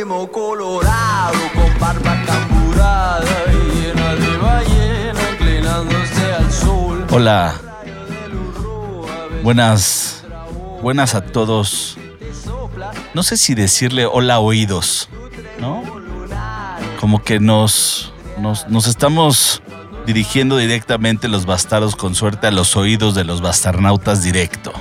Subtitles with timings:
[0.00, 7.06] Primo colorado con barba camburada y llena de ballena inclinándose al sol.
[7.10, 7.54] Hola.
[9.42, 10.24] Buenas.
[10.80, 11.98] Buenas a todos.
[13.12, 15.10] No sé si decirle hola oídos,
[15.60, 15.82] ¿no?
[16.98, 19.62] Como que nos, nos, nos estamos
[20.06, 24.72] dirigiendo directamente los bastardos con suerte a los oídos de los bastarnautas directo.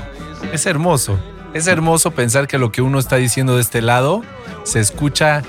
[0.54, 1.20] Es hermoso.
[1.54, 4.24] Es hermoso pensar que lo que uno está diciendo de este lado
[4.64, 5.42] se escucha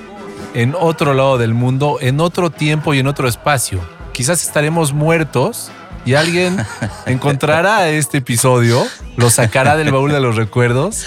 [0.54, 3.80] en otro lado del mundo, en otro tiempo y en otro espacio.
[4.12, 5.70] Quizás estaremos muertos
[6.04, 6.56] y alguien
[7.06, 8.84] encontrará este episodio,
[9.16, 11.04] lo sacará del baúl de los recuerdos.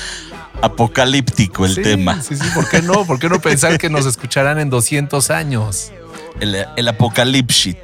[0.62, 2.22] Apocalíptico el Sí, tema.
[2.22, 3.06] Sí, sí, ¿por qué no?
[3.06, 5.92] ¿Por qué no pensar que nos escucharán en 200 años?
[6.40, 7.76] El, el apocalipsis.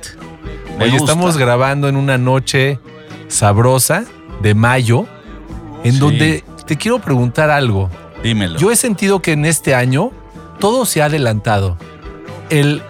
[0.79, 2.79] Hoy estamos grabando en una noche
[3.27, 4.05] sabrosa
[4.41, 5.05] de mayo,
[5.83, 5.99] en Sí.
[5.99, 7.89] donde te quiero preguntar algo.
[8.23, 8.59] Dímelo.
[8.59, 10.11] Yo he sentido que en este año
[10.59, 11.77] todo se ha adelantado.
[12.49, 12.81] El,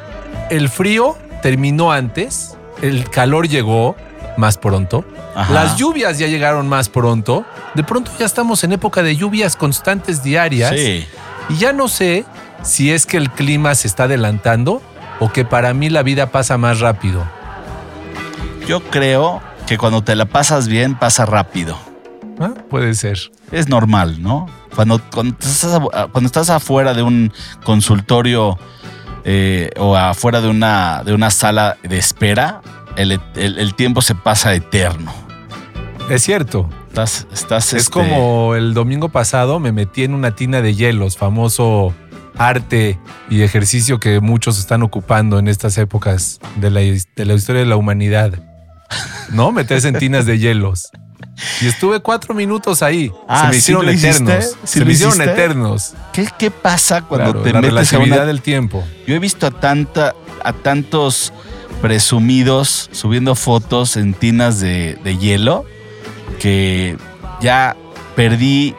[0.49, 3.95] el frío terminó antes, el calor llegó
[4.37, 5.03] más pronto,
[5.35, 5.53] Ajá.
[5.53, 7.45] las lluvias ya llegaron más pronto,
[7.75, 11.05] de pronto ya estamos en época de lluvias constantes diarias Sí.
[11.49, 12.25] y ya no sé
[12.63, 14.81] si es que el clima se está adelantando
[15.19, 17.23] o que para mí la vida pasa más rápido.
[18.67, 21.77] Yo creo que cuando te la pasas bien, pasa rápido.
[22.39, 22.53] ¿Ah?
[22.69, 23.19] Puede ser.
[23.51, 24.47] Es normal, ¿no?
[24.75, 27.33] Cuando, cuando, estás, a- cuando estás afuera de un
[27.65, 28.57] consultorio
[29.25, 32.61] eh, o afuera de una, de una sala de espera,
[32.95, 35.11] el, el- el tiempo se pasa eterno.
[36.09, 36.69] Es cierto.
[36.87, 41.17] Estás, estás Es este, como el domingo pasado me metí en una tina de hielos,
[41.17, 41.93] famoso
[42.37, 42.97] arte
[43.29, 47.67] y ejercicio que muchos están ocupando en estas épocas de la, de la historia de
[47.67, 48.31] la humanidad.
[49.31, 49.51] ¿No?
[49.51, 50.89] Meterse en tinas de hielos.
[51.61, 53.11] Y estuve cuatro minutos ahí.
[53.27, 54.09] Ah, Se me ¿sí hicieron hiciste?
[54.09, 54.45] eternos.
[54.63, 55.93] ¿Sí Se me hicieron eternos.
[56.13, 58.25] ¿Qué, qué pasa cuando Claro, te la metes relatividad una...
[58.25, 58.83] del tiempo.
[59.07, 61.31] Yo he visto a, tanta, a tantos
[61.81, 65.65] presumidos subiendo fotos en tinas de, de hielo
[66.39, 66.97] que
[67.41, 67.75] ya
[68.15, 68.75] perdí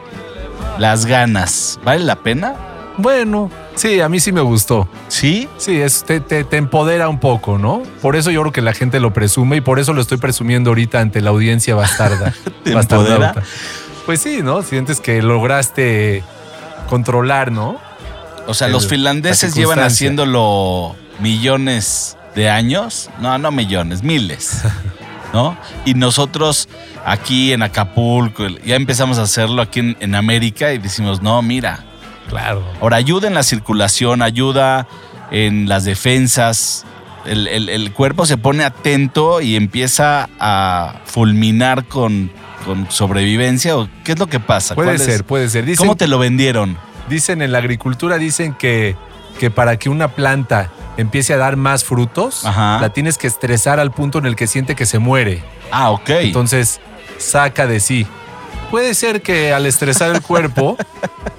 [0.77, 1.79] las ganas.
[1.83, 2.55] ¿Vale la pena?
[2.97, 3.49] Bueno,
[3.81, 4.87] sí, a mí sí me gustó.
[5.07, 5.47] ¿Sí?
[5.57, 7.81] Sí, es, te, te- te empodera un poco, ¿no?
[8.01, 10.69] Por eso yo creo que la gente lo presume y por eso lo estoy presumiendo
[10.71, 12.33] ahorita ante la audiencia bastarda.
[12.63, 13.33] ¿Te empodera?
[14.05, 14.61] Pues sí, ¿no?
[14.61, 16.23] Sientes que lograste
[16.89, 17.77] controlar, ¿no?
[18.47, 23.09] O sea, El- los la finlandeses llevan haciéndolo millones de años.
[23.19, 24.61] No, no millones, miles.
[25.33, 25.55] ¿No?
[25.85, 26.67] Y nosotros
[27.05, 31.85] aquí en Acapulco ya empezamos a hacerlo aquí en, en América y decimos, no, mira,
[32.29, 32.63] Claro.
[32.81, 34.87] Ahora, ayuda en la circulación, ayuda
[35.31, 36.85] en las defensas.
[37.25, 42.31] El, el- el cuerpo se pone atento y empieza a fulminar con,
[42.65, 43.77] con sobrevivencia.
[43.77, 44.75] ¿O ¿Qué es lo que pasa?
[44.75, 45.65] Puede ¿Cuál es- ser, puede ser.
[45.65, 46.77] Dicen, ¿Cómo te lo vendieron?
[47.09, 48.95] dicen en la agricultura, dicen que,
[49.39, 52.79] que para que una planta empiece a dar más frutos, Ajá.
[52.79, 55.43] la tienes que estresar al punto en el que siente que se muere.
[55.71, 56.09] Ah, ok.
[56.09, 56.79] Entonces,
[57.17, 58.07] saca de sí.
[58.71, 60.77] Puede ser que al estresar el cuerpo,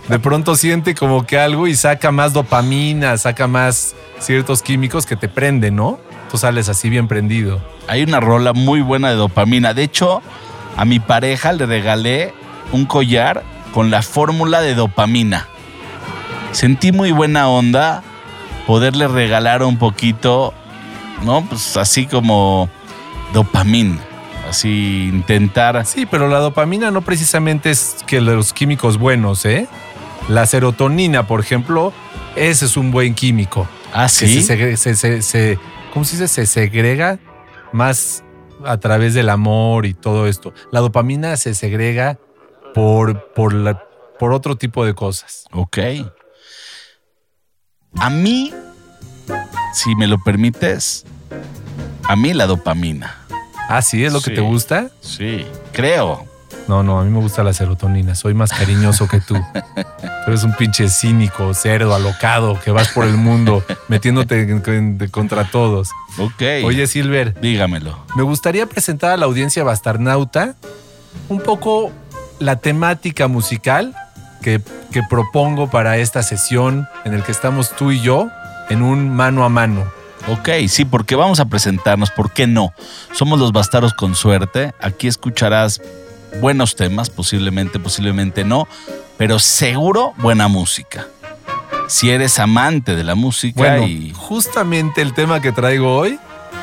[0.09, 5.17] de pronto siente como que algo y saca más dopamina, saca más ciertos químicos que
[5.17, 5.99] te prenden, ¿no?
[6.31, 7.63] Tú sales así bien prendido.
[7.89, 9.73] Hay una rola muy buena de dopamina.
[9.73, 10.21] De hecho,
[10.77, 12.35] a mi pareja le regalé
[12.71, 13.43] un collar
[13.73, 15.49] con la fórmula de dopamina.
[16.53, 18.03] Sentí muy buena onda
[18.67, 20.53] poderle regalar un poquito,
[21.25, 21.47] ¿no?
[21.47, 22.69] Pues así como
[23.33, 24.12] dopamina.
[24.53, 25.87] Así intentar.
[25.87, 29.67] Sí, pero la dopamina no precisamente es que los químicos buenos, ¿eh?
[30.29, 31.91] La serotonina, por ejemplo,
[32.37, 33.67] ese es un buen químico.
[33.95, 34.43] Ah, sí.
[34.43, 35.59] se, segre- se- se- se-
[35.95, 36.29] ¿cómo se dice?
[36.29, 37.19] Se segrega
[37.73, 38.25] más
[38.67, 40.53] a través del amor y todo esto.
[40.71, 42.19] La dopamina se segrega
[42.75, 43.83] por, por, la-
[44.19, 45.47] por otro tipo de cosas.
[45.53, 45.79] Ok.
[47.97, 48.53] A mí,
[49.73, 51.07] si me lo permites,
[52.07, 53.22] a mí la dopamina.
[53.69, 54.89] Ah, sí, es lo que te gusta.
[55.01, 56.27] Sí, creo.
[56.69, 58.15] No, no, a mí me gusta la serotonina.
[58.15, 59.35] Soy más cariñoso que tú.
[59.75, 64.99] Tú eres un pinche cínico, cerdo, alocado, que vas por el mundo metiéndote en- en-
[64.99, 65.91] de contra todos.
[66.19, 66.43] Ok.
[66.65, 67.99] Oye, Silver, dígamelo.
[68.15, 70.55] me gustaría presentar a la audiencia bastarnauta
[71.29, 71.91] un poco
[72.39, 73.95] la temática musical
[74.43, 74.61] que,
[74.93, 78.29] que propongo para esta sesión en el que estamos tú y yo
[78.71, 79.85] en un mano a mano.
[80.29, 82.73] Ok, sí, porque vamos a presentarnos, ¿por qué no?
[83.13, 84.73] Somos los bastardos con suerte.
[84.81, 85.81] Aquí escucharás
[86.41, 88.69] buenos temas, posiblemente, posiblemente no,
[89.19, 91.07] pero seguro buena música.
[91.89, 96.19] Si eres amante de la música Bueno, y justamente el tema que traigo hoy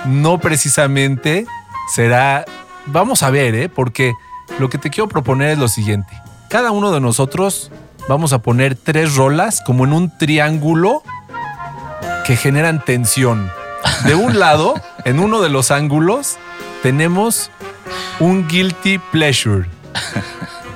[0.06, 1.46] no precisamente
[1.94, 2.46] será...
[2.86, 3.70] Vamos a ver, ¿eh?
[3.70, 4.14] Porque
[4.58, 6.20] lo que te quiero proponer es lo siguiente.
[6.48, 7.72] Cada uno de nosotros
[8.08, 11.04] vamos a poner tres rolas como en un triángulo
[12.26, 13.52] que generan tensión.
[14.06, 14.76] De un lado,
[15.06, 16.38] en uno de los ángulos,
[16.84, 17.50] tenemos
[18.20, 19.66] un guilty pleasure,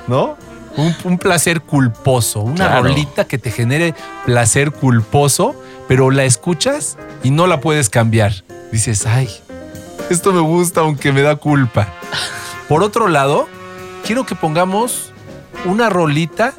[0.06, 0.36] ¿no?
[0.76, 2.82] Un, un placer culposo, una Claro.
[2.84, 3.94] rolita que te genere
[4.26, 5.54] placer culposo,
[5.86, 8.32] pero la escuchas y no la puedes cambiar.
[8.72, 9.28] Dices, ay,
[10.10, 11.88] esto me gusta aunque me da culpa.
[12.68, 13.48] Por otro lado,
[14.04, 15.12] quiero que pongamos
[15.64, 16.54] una rolita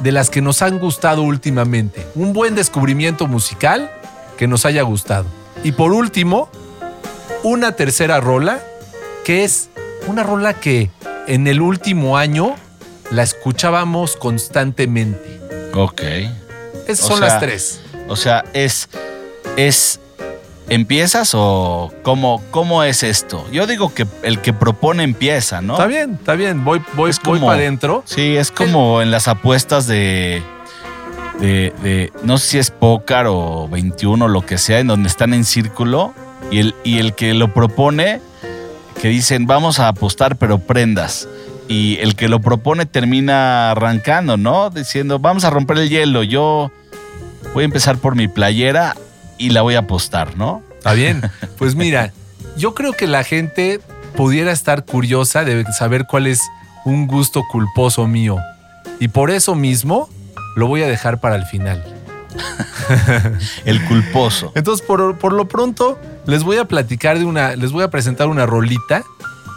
[0.00, 2.06] de las que nos han gustado últimamente.
[2.14, 3.90] Un buen descubrimiento musical
[4.38, 5.26] que nos haya gustado.
[5.64, 6.48] Y por último,
[7.42, 8.60] una tercera rola
[9.24, 9.68] que es
[10.06, 10.90] una rola que
[11.26, 12.54] en el último año
[13.10, 15.40] la escuchábamos constantemente.
[15.74, 16.02] Ok.
[16.86, 17.80] Esas O son sea, las tres.
[18.08, 18.88] O sea, es.
[19.56, 20.00] es.
[20.70, 23.46] ¿Empiezas o cómo, cómo es esto?
[23.50, 25.72] Yo digo que el que propone empieza, ¿no?
[25.74, 26.62] Está bien, está bien.
[26.62, 28.02] Voy, voy, Es voy como- para adentro.
[28.06, 30.42] Sí, es como en las apuestas de,
[31.40, 35.44] de, no sé si es póker o 21 lo que sea, en donde están en
[35.44, 36.14] círculo
[36.50, 38.20] y el, y el que lo propone,
[39.00, 41.28] que dicen vamos a apostar pero prendas.
[41.68, 44.70] Y el que lo propone termina arrancando, ¿no?
[44.70, 46.72] Diciendo vamos a romper el hielo, yo
[47.52, 48.96] voy a empezar por mi playera
[49.36, 50.62] y la voy a apostar, ¿no?
[50.78, 51.22] Está bien.
[51.58, 52.12] Pues mira,
[52.56, 53.80] yo creo que la gente
[54.16, 56.40] pudiera estar curiosa de saber cuál es
[56.84, 58.38] un gusto culposo mío.
[58.98, 60.08] Y por eso mismo
[60.58, 61.84] lo voy a dejar para el final.
[63.64, 64.50] El culposo.
[64.56, 68.26] Entonces, por, por lo pronto, les voy a platicar de una, les voy a presentar
[68.26, 69.04] una rolita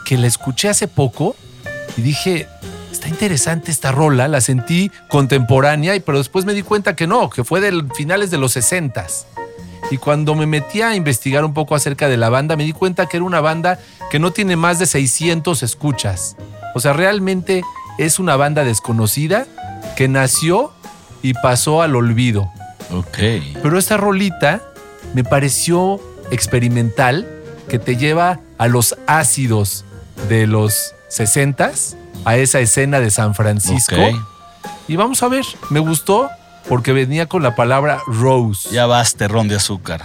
[0.05, 1.35] que la escuché hace poco
[1.97, 2.47] y dije,
[2.91, 7.31] está interesante esta rola, la sentí contemporánea, y pero después me di cuenta que no,
[7.31, 9.07] que fue de finales de los 60
[9.89, 13.07] Y cuando me metí a investigar un poco acerca de la banda, me di cuenta
[13.07, 13.79] que era una banda
[14.11, 16.35] que no tiene más de 600 escuchas.
[16.75, 17.63] O sea, realmente
[17.97, 19.47] es una banda desconocida
[19.95, 20.73] que nació
[21.21, 22.51] y pasó al olvido.
[22.91, 23.17] Ok.
[23.61, 24.61] Pero esta rolita
[25.13, 25.99] me pareció
[26.31, 27.27] experimental
[27.69, 29.85] que te lleva a los ácidos
[30.29, 31.95] de los 60s,
[32.25, 33.95] a esa escena de San Francisco.
[33.95, 34.15] Ok.
[34.87, 36.29] Y vamos a ver, me gustó
[36.67, 38.69] porque venía con la palabra Rose.
[38.71, 40.03] Ya vas, terrón de azúcar.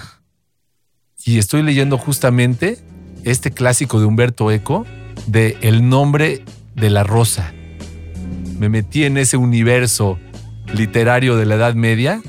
[1.25, 2.79] Y estoy leyendo justamente
[3.25, 4.87] este clásico de Humberto Eco
[5.27, 7.53] de El nombre de la rosa.
[8.59, 10.19] Me metí en ese universo
[10.75, 12.21] literario de la Edad Media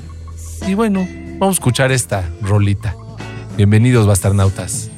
[0.66, 1.06] y bueno,
[1.38, 2.94] vamos a escuchar esta rolita.
[3.56, 4.90] Bienvenidos, bastarnautas.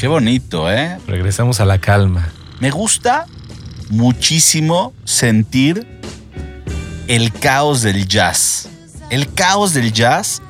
[0.00, 0.98] Qué bonito, ¿eh?
[1.06, 2.26] Regresamos a la calma.
[2.58, 3.26] Me gusta
[3.90, 5.86] muchísimo sentir
[7.06, 8.70] el caos del jazz.
[9.10, 10.40] El caos del jazz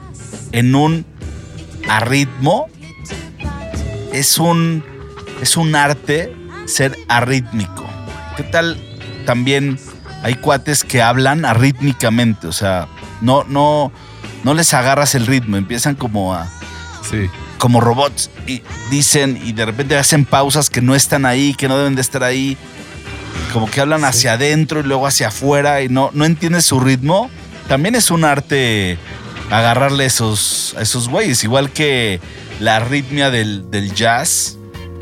[0.53, 1.05] en un
[1.89, 2.69] arritmo
[4.13, 4.85] es un
[5.43, 6.33] es un arte
[6.67, 7.85] ser arrítmico.
[8.37, 8.81] ¿Qué tal
[9.27, 9.81] también
[10.23, 12.87] hay cuates que hablan arrítmicamente, o sea,
[13.21, 13.91] no no
[14.45, 16.47] no les agarras el ritmo, empiezan como a
[17.03, 17.29] Sí.
[17.61, 21.77] Como robots y dicen y de repente hacen pausas que no están ahí, que no
[21.77, 22.57] deben de estar ahí,
[23.53, 27.31] como que hablan hacia adentro y luego hacia afuera y no, no entiendes su ritmo.
[27.69, 28.99] También es un arte
[29.51, 32.21] agarrarle esos, a esos güeyes, igual que
[32.59, 34.57] la arritmia del, del jazz.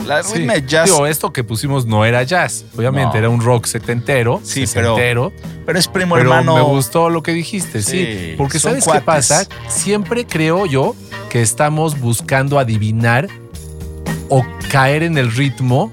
[0.06, 0.46] La Sí.
[0.66, 2.64] jazz, Digo, esto que pusimos no era jazz.
[2.76, 3.18] Obviamente No.
[3.18, 4.40] era un rock setentero.
[4.42, 5.32] Sí, pero- sesentero,
[5.66, 6.54] pero es primo pero hermano.
[6.56, 8.06] me gustó lo que dijiste, sí.
[8.06, 9.00] Sí, Porque ¿sabes cuates.
[9.02, 9.46] qué pasa?
[9.68, 10.94] Siempre creo yo
[11.28, 13.28] que estamos buscando adivinar
[14.30, 15.92] o caer en el ritmo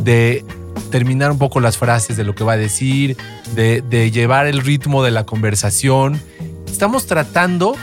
[0.00, 0.44] de
[0.90, 3.16] terminar un poco las frases de lo que va a decir,
[3.54, 6.20] de, de llevar el ritmo de la conversación.
[6.66, 7.76] Estamos tratando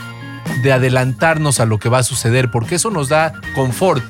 [0.62, 4.04] de adelantarnos a lo que va a suceder porque eso nos da confort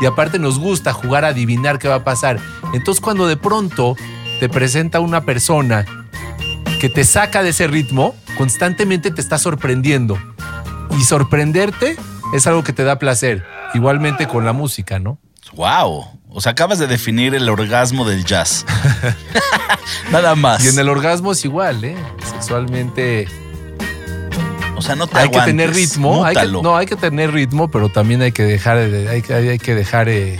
[0.00, 2.38] y aparte nos gusta jugar a adivinar qué va a pasar.
[2.72, 3.96] Entonces cuando de pronto
[4.40, 5.84] te presenta una persona
[6.80, 10.18] que te saca de ese ritmo, constantemente te está sorprendiendo.
[10.98, 11.96] Y sorprenderte
[12.32, 13.44] es algo que te da placer.
[13.74, 15.18] Igualmente con la música, ¿no?
[15.54, 16.18] Wow.
[16.30, 18.64] O sea, acabas de definir el orgasmo del jazz.
[20.12, 20.64] Nada más.
[20.64, 21.96] Y en el orgasmo es igual, ¿eh?
[22.22, 23.26] Sexualmente
[24.78, 26.24] o sea, no te hay que tener ritmo.
[26.24, 26.62] Hay que, mútalo.
[26.62, 29.74] no, hay que tener ritmo, pero también hay que dejar, de- hay, que- hay que
[29.74, 30.38] dejar eh,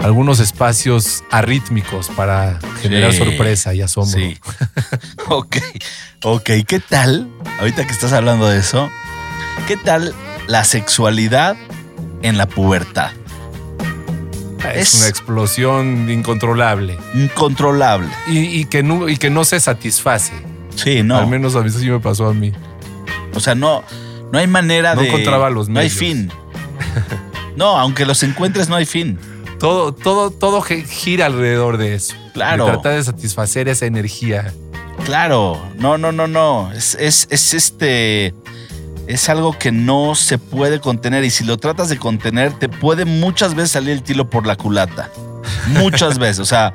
[0.00, 3.18] algunos espacios arrítmicos para generar Sí.
[3.18, 4.18] sorpresa y asombro.
[4.18, 4.38] Sí.
[5.28, 5.56] ok.
[6.24, 6.50] Ok.
[6.66, 7.28] ¿Qué tal?
[7.58, 8.88] Ahorita que estás hablando de eso,
[9.66, 10.14] ¿qué tal
[10.46, 11.56] la sexualidad
[12.22, 13.10] en la pubertad?
[14.74, 18.08] Es, Es- una explosión incontrolable Incontrolable.
[18.28, 20.32] y, y que no, y que no se satisface.
[20.74, 21.16] Sí, no.
[21.18, 22.52] Al menos a mí sí me pasó a mí.
[23.36, 23.82] O sea, no,
[24.32, 25.08] no hay manera No de.
[25.08, 26.30] encontraba los No hay fin.
[27.56, 29.16] No, aunque los encuentres, no hay fin.
[29.60, 32.14] Todo, todo, todo gi- gira alrededor de eso.
[32.32, 32.66] Claro.
[32.66, 34.52] De tratar de satisfacer esa energía.
[35.04, 35.62] Claro.
[35.78, 36.72] No, no, no, no.
[36.72, 38.34] Es, es, es este.
[39.06, 41.22] Es algo que no se puede contener.
[41.22, 44.56] Y si lo tratas de contener, te puede muchas veces salir el tiro por la
[44.56, 45.10] culata.
[45.68, 46.40] Muchas veces.
[46.40, 46.72] O sea,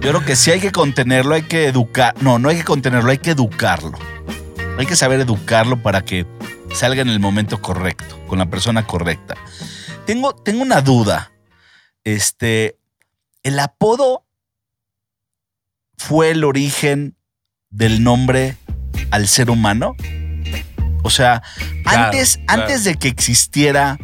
[0.00, 2.14] yo creo que sí hay que contenerlo, hay que educar.
[2.20, 3.98] No, no hay que contenerlo, hay que educarlo.
[4.78, 6.26] Hay que saber educarlo para que
[6.74, 9.36] salga en el momento correcto, con la persona correcta.
[10.06, 11.30] Tengo, tengo una duda.
[12.02, 12.76] Este,
[13.42, 14.24] el apodo
[15.96, 17.16] fue el origen
[17.70, 18.56] del nombre
[19.10, 19.96] al ser humano.
[21.02, 21.42] O sea,
[21.84, 22.62] Claro, antes, claro.
[22.62, 23.98] antes de que existiera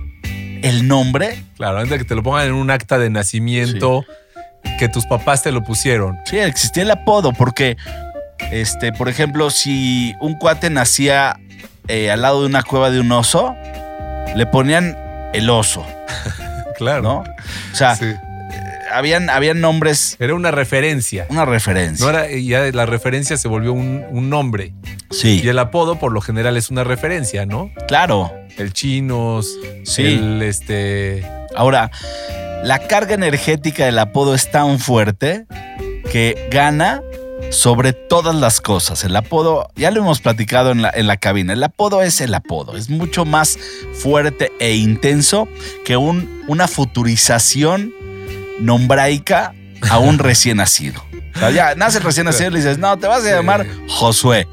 [0.62, 4.04] el nombre, Claro, antes de que te lo pongan en un acta de nacimiento
[4.78, 6.18] que tus papás te lo pusieron.
[6.26, 7.76] sí, existía el apodo, porque,
[8.50, 11.38] este, por ejemplo, si un cuate nacía
[11.88, 13.54] eh, al lado de una cueva de un oso,
[14.36, 14.96] le ponían
[15.32, 15.84] el oso,
[16.76, 17.02] Claro.
[17.02, 17.18] ¿no?
[17.20, 18.06] O sea, Sí.
[18.92, 21.26] habían, habían nombres, Era una referencia.
[21.28, 22.04] una referencia.
[22.04, 24.72] No era, ya la referencia se volvió un, un nombre.
[25.10, 27.70] sí, Y el apodo, por lo general, es una referencia, ¿no?
[27.88, 28.32] claro.
[28.58, 29.46] El chinos,
[29.84, 30.02] Sí.
[30.04, 31.24] el este.
[31.56, 31.90] Ahora,
[32.62, 35.46] la carga energética del apodo es tan fuerte
[36.10, 37.00] que gana
[37.50, 39.04] sobre todas las cosas.
[39.04, 42.32] El apodo, ya lo hemos platicado en la, en la cabina, el apodo es el
[42.34, 43.58] apodo, es mucho más
[43.92, 45.48] fuerte e intenso
[45.84, 47.92] que un, una futurización
[48.60, 49.54] nombraica
[49.90, 51.02] a un recién nacido.
[51.34, 53.66] O sea, ya nace el recién nacido y le dices, no, te vas a llamar
[53.88, 54.46] Josué.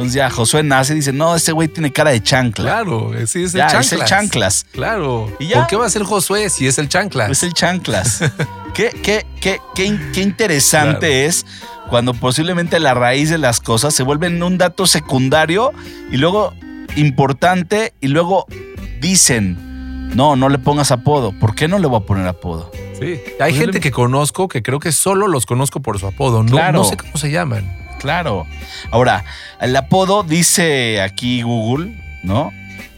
[0.00, 2.64] Entonces ya Josué nace y dice, no, ese güey tiene cara de chancla.
[2.64, 3.86] Claro, sí, es el ya, chanclas.
[3.86, 4.66] es el chanclas.
[4.72, 5.32] Claro.
[5.38, 5.56] ¿Y ya?
[5.58, 7.30] ¿Por qué va a ser Josué si es el chanclas?
[7.30, 8.20] Es el chanclas.
[8.74, 11.14] qué, qué, qué, qué, in- qué interesante Claro.
[11.28, 11.46] es
[11.88, 15.72] cuando posiblemente la raíz de las cosas se vuelven un dato secundario
[16.12, 16.54] y luego
[16.96, 18.46] importante y luego
[19.00, 21.32] dicen, no, no le pongas apodo.
[21.38, 22.70] ¿Por qué no le voy a poner apodo?
[22.98, 23.18] Sí.
[23.40, 26.42] Hay gente que conozco que creo que solo los conozco por su apodo.
[26.42, 27.76] No, no sé cómo se llaman.
[28.00, 28.46] Claro.
[28.90, 29.24] Ahora,
[29.60, 32.50] el apodo dice aquí Google, ¿no?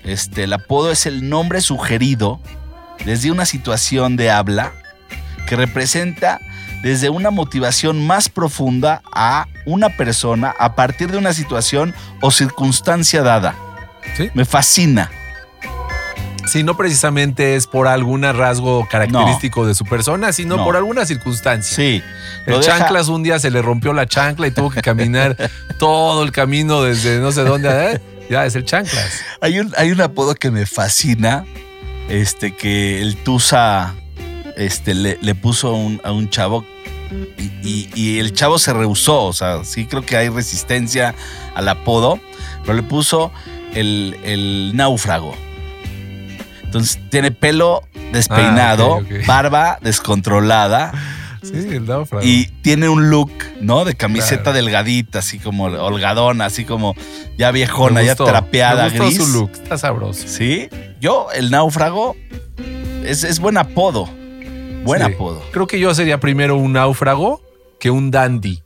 [0.04, 2.40] Este, el apodo es el nombre sugerido
[3.04, 4.72] desde una situación de habla
[5.48, 6.40] que representa
[6.82, 13.22] desde una motivación más profunda a una persona a partir de una situación o circunstancia
[13.22, 13.54] dada.
[14.16, 14.30] Sí.
[14.34, 15.10] Me fascina.
[16.46, 20.64] Sí, no precisamente es por algún rasgo característico de su persona, sino No.
[20.64, 21.74] por alguna circunstancia.
[21.76, 22.02] Sí.
[22.46, 25.36] El deja- chanclas un día se le rompió la chancla y tuvo que caminar
[25.78, 27.68] todo el camino desde no sé dónde.
[27.94, 28.00] ¿eh?
[28.28, 29.20] Ya es el chanclas.
[29.40, 31.44] Hay un, hay un apodo que me fascina,
[32.08, 33.94] este, que el Tusa
[34.56, 36.64] este, le, le puso un- a un chavo
[37.38, 39.24] y, y- y el chavo se rehusó.
[39.24, 41.14] O sea, sí creo que hay resistencia
[41.54, 42.18] al apodo,
[42.62, 43.30] pero le puso
[43.74, 45.34] el, el náufrago.
[46.72, 47.82] Entonces tiene pelo
[48.12, 50.92] despeinado, Ah, barba descontrolada
[51.42, 52.24] Sí, el náufrago.
[52.24, 53.30] y tiene un look,
[53.60, 53.84] ¿no?
[53.84, 54.56] De camiseta Claro.
[54.56, 56.94] delgadita, así como holgadona, así como
[57.36, 59.16] ya viejona, Me ya trapeada, me gustó gris.
[59.18, 60.26] su look, está sabroso.
[60.26, 60.68] Sí,
[61.00, 62.16] yo, el náufrago,
[63.04, 64.08] es, es buen apodo.
[64.84, 65.12] Buen Sí.
[65.12, 65.42] apodo.
[65.52, 67.42] Creo que yo sería primero un náufrago
[67.80, 68.62] que un dandy.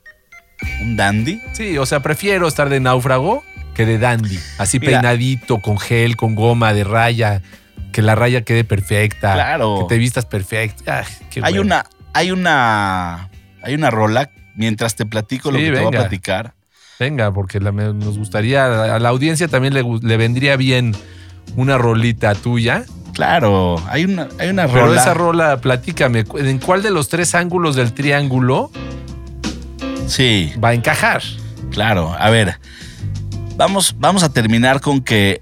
[0.81, 1.41] Un dandy.
[1.53, 3.43] Sí, o sea, prefiero estar de náufrago
[3.75, 4.39] que de dandy.
[4.59, 4.93] Así Mira.
[4.93, 7.41] peinadito, con gel, con goma de raya,
[7.97, 9.33] que la raya quede perfecta.
[9.33, 9.79] Claro.
[9.89, 10.99] Que te vistas perfecta.
[10.99, 11.61] Ay, qué Hay bueno.
[11.63, 13.27] una, hay una,
[13.63, 14.29] hay una rola.
[14.55, 15.99] Mientras te platico lo que te voy a venga.
[16.01, 16.53] platicar.
[16.99, 20.95] Venga, porque la- nos gustaría, a la audiencia también le, vendría bien
[21.55, 22.85] una rolita tuya.
[23.15, 25.01] Claro, hay una, hay una Pero rola.
[25.01, 28.69] esa rola, platícame, ¿en cuál de los tres ángulos del triángulo
[30.05, 31.23] Sí, va a encajar?
[31.71, 32.15] claro.
[32.19, 32.59] A ver,
[33.55, 35.41] vamos, vamos a terminar con que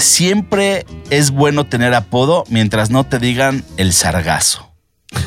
[0.00, 4.72] siempre es bueno tener apodo mientras no te digan el sargazo.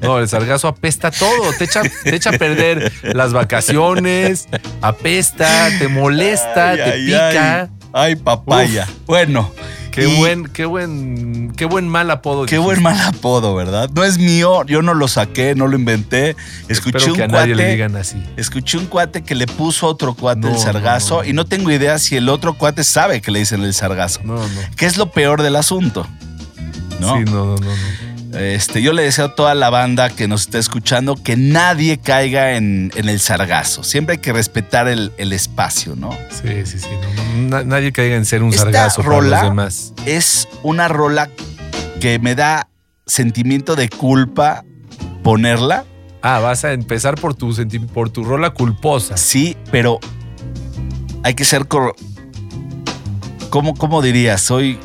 [0.00, 4.48] No, el sargazo apesta todo, te echa, te echa a perder las vacaciones,
[4.80, 7.60] apesta, te molesta, Ay, te ay, pica.
[7.62, 8.86] Ay, Ay, papaya.
[9.06, 9.52] Bueno.
[9.90, 12.46] Qué y buen, qué buen, qué buen mal apodo.
[12.46, 13.90] Qué buen mal apodo, ¿verdad?
[13.94, 16.36] No es mío, yo no lo saqué, no lo inventé.
[16.68, 17.40] Escuché Espero un que a cuate.
[17.40, 18.22] nadie le digan así.
[18.36, 21.28] Escuché un cuate que le puso otro cuate No, el sargazo no, no.
[21.28, 24.20] y no tengo idea si el otro cuate sabe que le dicen el sargazo.
[24.24, 24.48] No, no.
[24.76, 26.06] ¿Qué es lo peor del asunto?
[27.00, 27.16] ¿No?
[27.16, 28.07] Sí, no, no, no, no.
[28.34, 32.56] Este, yo le deseo a toda la banda que nos está escuchando que nadie caiga
[32.56, 33.82] en, en el sargazo.
[33.82, 36.10] Siempre hay que respetar el, el espacio, ¿no?
[36.30, 36.88] Sí, sí, sí.
[36.90, 37.48] no, no.
[37.48, 39.94] Na- nadie caiga en ser un Esta sargazo para los demás.
[40.04, 41.30] Es una rola
[42.00, 42.68] que me da
[43.06, 44.64] sentimiento de culpa
[45.22, 45.84] ponerla.
[46.20, 47.54] Ah, vas a empezar por tu,
[47.94, 49.16] por tu rola culposa.
[49.16, 50.00] Sí, pero
[51.22, 51.66] hay que ser...
[53.50, 54.42] ¿Cómo, cómo dirías?
[54.42, 54.78] Soy...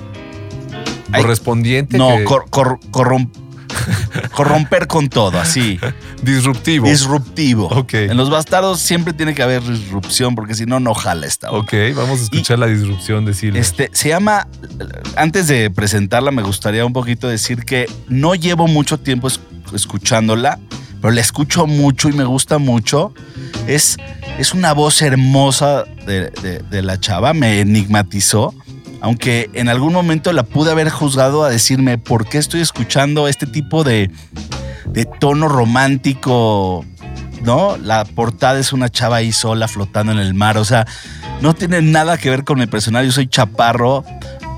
[1.11, 1.97] Correspondiente.
[1.97, 3.29] No, que- cor- cor- corrom-
[4.35, 5.79] corromper con todo, así.
[6.21, 6.87] disruptivo.
[6.87, 7.67] Disruptivo.
[7.67, 7.93] Ok.
[7.95, 11.49] En los bastardos siempre tiene que haber disrupción porque si no, no jala esta.
[11.51, 11.63] onda.
[11.63, 13.33] ok, vamos a escuchar la disrupción de.
[13.59, 14.47] Este, se llama,
[15.15, 19.39] antes de presentarla me gustaría un poquito decir que no llevo mucho tiempo es-
[19.73, 20.59] escuchándola,
[21.01, 23.13] pero la escucho mucho y me gusta mucho.
[23.67, 23.97] Es,
[24.37, 28.53] es una voz hermosa de, de- de la chava, me enigmatizó,
[29.03, 33.45] aunque en algún momento la pude haber juzgado a decirme por qué estoy escuchando este
[33.45, 34.09] tipo de,
[34.85, 36.85] de tono romántico,
[37.41, 37.75] ¿no?
[37.75, 40.87] La portada es una chava ahí sola flotando en el mar, o sea,
[41.41, 43.07] no tiene nada que ver con mi personaje.
[43.07, 44.05] Yo soy chaparro,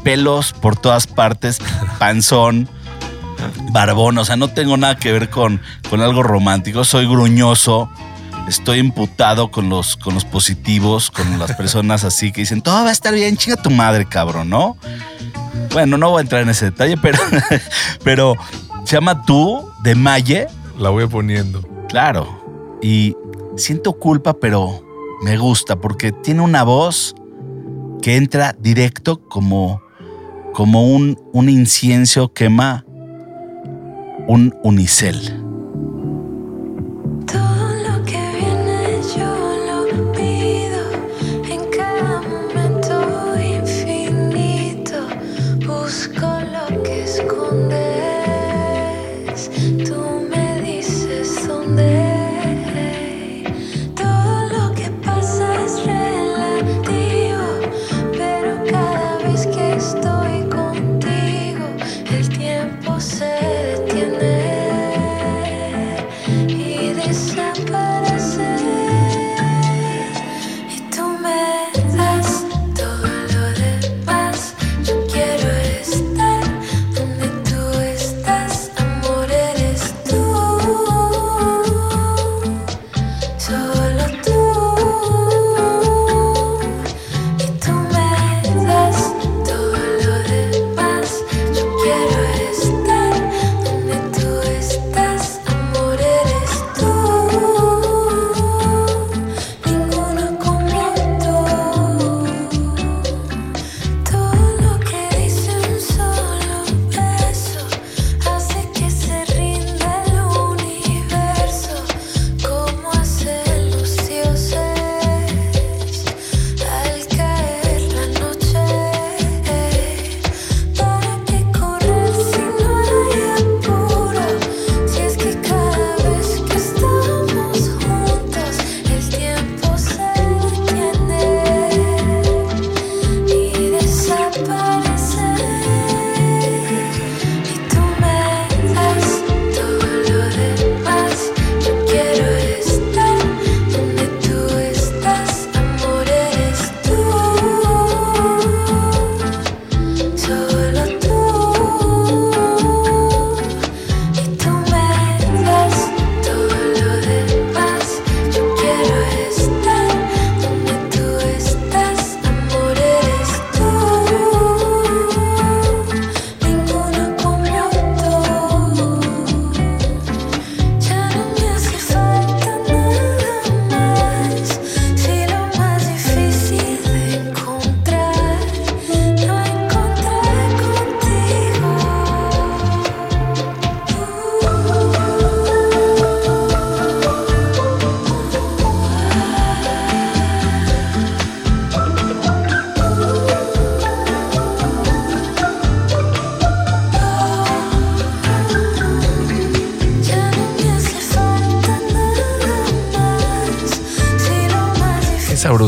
[0.04, 1.58] pelos por todas partes,
[1.98, 2.70] panzón,
[3.72, 4.20] barbón.
[4.20, 6.84] O sea, no tengo nada que ver con, con algo romántico.
[6.84, 7.90] Soy gruñoso.
[8.48, 12.90] Estoy imputado con los, con los positivos, con las personas así que dicen, todo va
[12.90, 14.78] a estar bien, chinga tu madre, cabrón, ¿no?
[15.74, 17.18] Bueno, no voy a entrar en ese detalle, pero,
[18.04, 18.36] pero
[18.84, 20.48] se llama Tú de Maye.
[20.78, 21.62] La voy poniendo.
[21.90, 22.78] Claro.
[22.82, 23.16] Y
[23.58, 24.86] siento culpa, pero
[25.24, 27.16] me gusta porque tiene una voz
[28.02, 29.82] que entra directo como,
[30.54, 32.86] como un, un incienso quema
[34.28, 35.45] un unicel.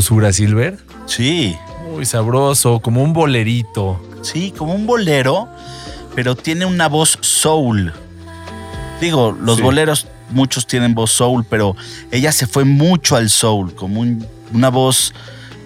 [0.07, 0.77] Sabrosura, Silver.
[1.05, 1.55] Sí,
[1.91, 4.01] Muy sabroso, como un bolerito.
[4.21, 5.47] sí, como un bolero,
[6.15, 7.93] pero tiene una voz soul.
[9.01, 9.61] Digo, los Sí.
[9.61, 11.75] boleros, muchos tienen voz soul, pero
[12.11, 15.13] ella se fue mucho al soul, como un- una voz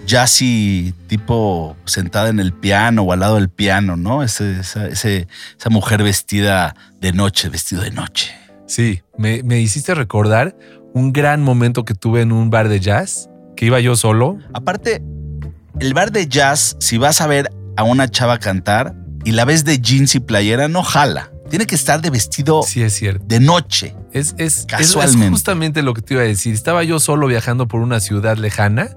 [0.06, 4.22] jazzy, tipo sentada en el piano o al lado del piano, ¿no?
[4.24, 5.28] Ese- esa, ese-
[5.58, 8.32] esa mujer vestida de noche, vestido de noche.
[8.66, 10.56] Sí, me, me hiciste recordar
[10.94, 14.38] un gran momento que tuve en un bar de jazz, que iba yo solo.
[14.54, 15.02] Aparte,
[15.80, 19.64] el bar de jazz, si vas a ver a una chava cantar y la ves
[19.64, 21.30] de jeans y playera, no jala.
[21.50, 23.24] Tiene que estar de vestido Sí, es cierto.
[23.26, 23.94] de noche.
[24.12, 25.26] Es, es, Casualmente.
[25.26, 26.54] es justamente lo que te iba a decir.
[26.54, 28.96] Estaba yo solo viajando por una ciudad lejana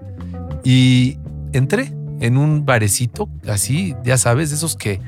[0.64, 1.18] y
[1.54, 5.02] entré en un barecito, así, ya sabes, de esos que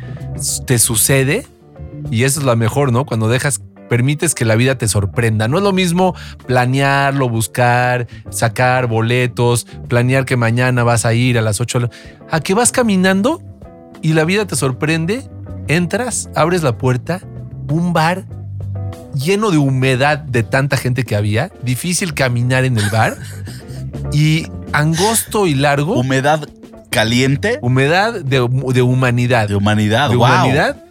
[0.65, 1.47] te sucede
[2.11, 3.05] y eso es lo mejor, ¿no?
[3.05, 5.47] Cuando dejas, permites que la vida te sorprenda.
[5.47, 11.41] No es lo mismo planearlo, buscar, sacar boletos, planear que mañana vas a ir a
[11.41, 11.89] las 8,
[12.29, 13.41] a que vas caminando
[14.01, 15.23] y la vida te sorprende,
[15.67, 17.21] entras, abres la puerta,
[17.69, 18.25] un bar
[19.13, 23.17] lleno de humedad de tanta gente que había, difícil caminar en el bar
[24.13, 26.47] y angosto y largo, Humedad
[26.89, 29.47] caliente humedad de, de humanidad.
[29.47, 30.09] de humanidad.
[30.09, 30.25] de wow.
[30.25, 30.83] humanidad.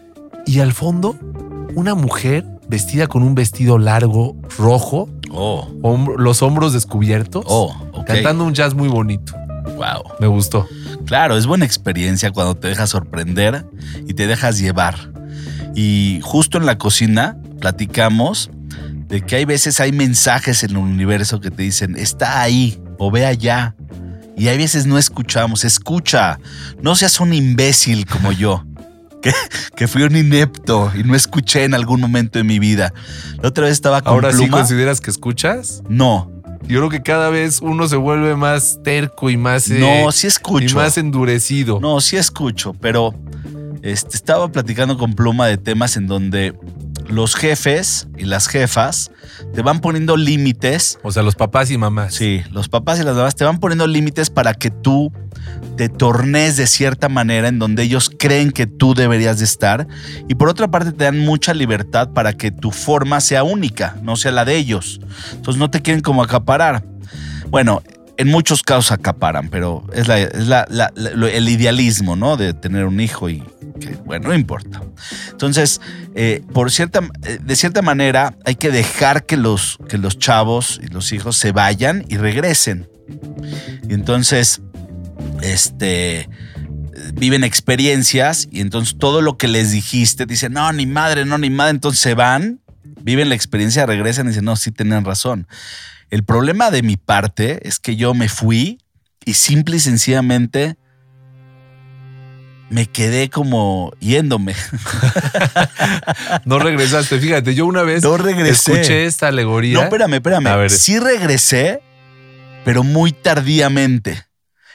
[0.44, 1.16] Y al fondo,
[1.74, 5.68] una mujer vestida con un vestido largo, rojo, Oh,
[6.18, 7.74] los hombros descubiertos, oh,
[8.06, 9.34] cantando un jazz muy bonito.
[9.76, 10.14] Wow.
[10.20, 10.66] Me gustó.
[11.04, 13.66] Claro, es buena experiencia cuando te dejas sorprender
[14.06, 15.12] y te dejas llevar.
[15.74, 18.50] Y justo en la cocina platicamos
[19.08, 23.10] de que hay veces hay mensajes en el universo que te dicen, está ahí o
[23.10, 23.74] ve allá.
[24.38, 26.38] Y hay veces no escuchamos, escucha,
[26.80, 28.64] no seas un imbécil como yo.
[29.26, 32.92] Que, que fui un inepto y no escuché en algún momento de mi vida.
[33.42, 34.58] La otra vez estaba con Ahora sí pluma.
[34.58, 35.82] consideras que escuchas.
[35.88, 36.30] no,
[36.68, 40.26] Yo creo que cada vez uno se vuelve más terco y más, eh, no, sí
[40.26, 40.76] y escucho.
[40.76, 41.78] más endurecido.
[41.80, 43.14] No, sí escucho, pero
[43.82, 46.54] este, estaba platicando con Pluma de temas en donde
[47.08, 49.10] los jefes y las jefas
[49.54, 50.98] te van poniendo límites.
[51.02, 52.14] O sea, los papás y mamás.
[52.14, 55.12] Sí, los papás y las mamás te van poniendo límites para que tú
[55.76, 59.86] te tornes de cierta manera en donde ellos creen que tú deberías de estar.
[60.28, 64.16] Y por otra parte te dan mucha libertad para que tu forma sea única, no
[64.16, 65.00] sea la de ellos.
[65.32, 66.84] Entonces no te quieren como acaparar.
[67.50, 67.82] Bueno,
[68.18, 72.36] en muchos casos acaparan, pero es, la- es la- la- la- lo- el idealismo, ¿no?
[72.38, 73.42] De tener un hijo y
[73.78, 74.82] que, bueno, no importa.
[75.30, 75.80] Entonces,
[76.14, 80.80] eh, por cierta, eh, de cierta manera, hay que dejar que los, que los chavos
[80.82, 82.88] y los hijos se vayan y regresen.
[83.88, 84.62] Y entonces,
[85.42, 86.28] este,
[87.14, 91.50] viven experiencias y entonces todo lo que les dijiste, dicen, no, ni madre, no, ni
[91.50, 92.60] madre, entonces se van,
[93.02, 95.46] viven la experiencia, regresan y dicen, no, sí tenían razón.
[96.10, 98.78] El problema de mi parte es que yo me fui
[99.24, 100.76] y simple y sencillamente
[102.70, 104.54] me quedé como yéndome.
[106.44, 107.18] No regresaste.
[107.18, 108.72] Fíjate, yo una vez No regresé.
[108.72, 109.74] escuché esta alegoría.
[109.74, 110.46] No, espérame, espérame.
[110.46, 110.70] A ver.
[110.70, 111.80] Sí regresé,
[112.64, 114.24] pero muy tardíamente.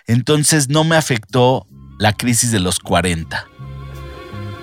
[0.07, 1.67] Entonces no me afectó
[1.99, 3.47] la crisis de los 40.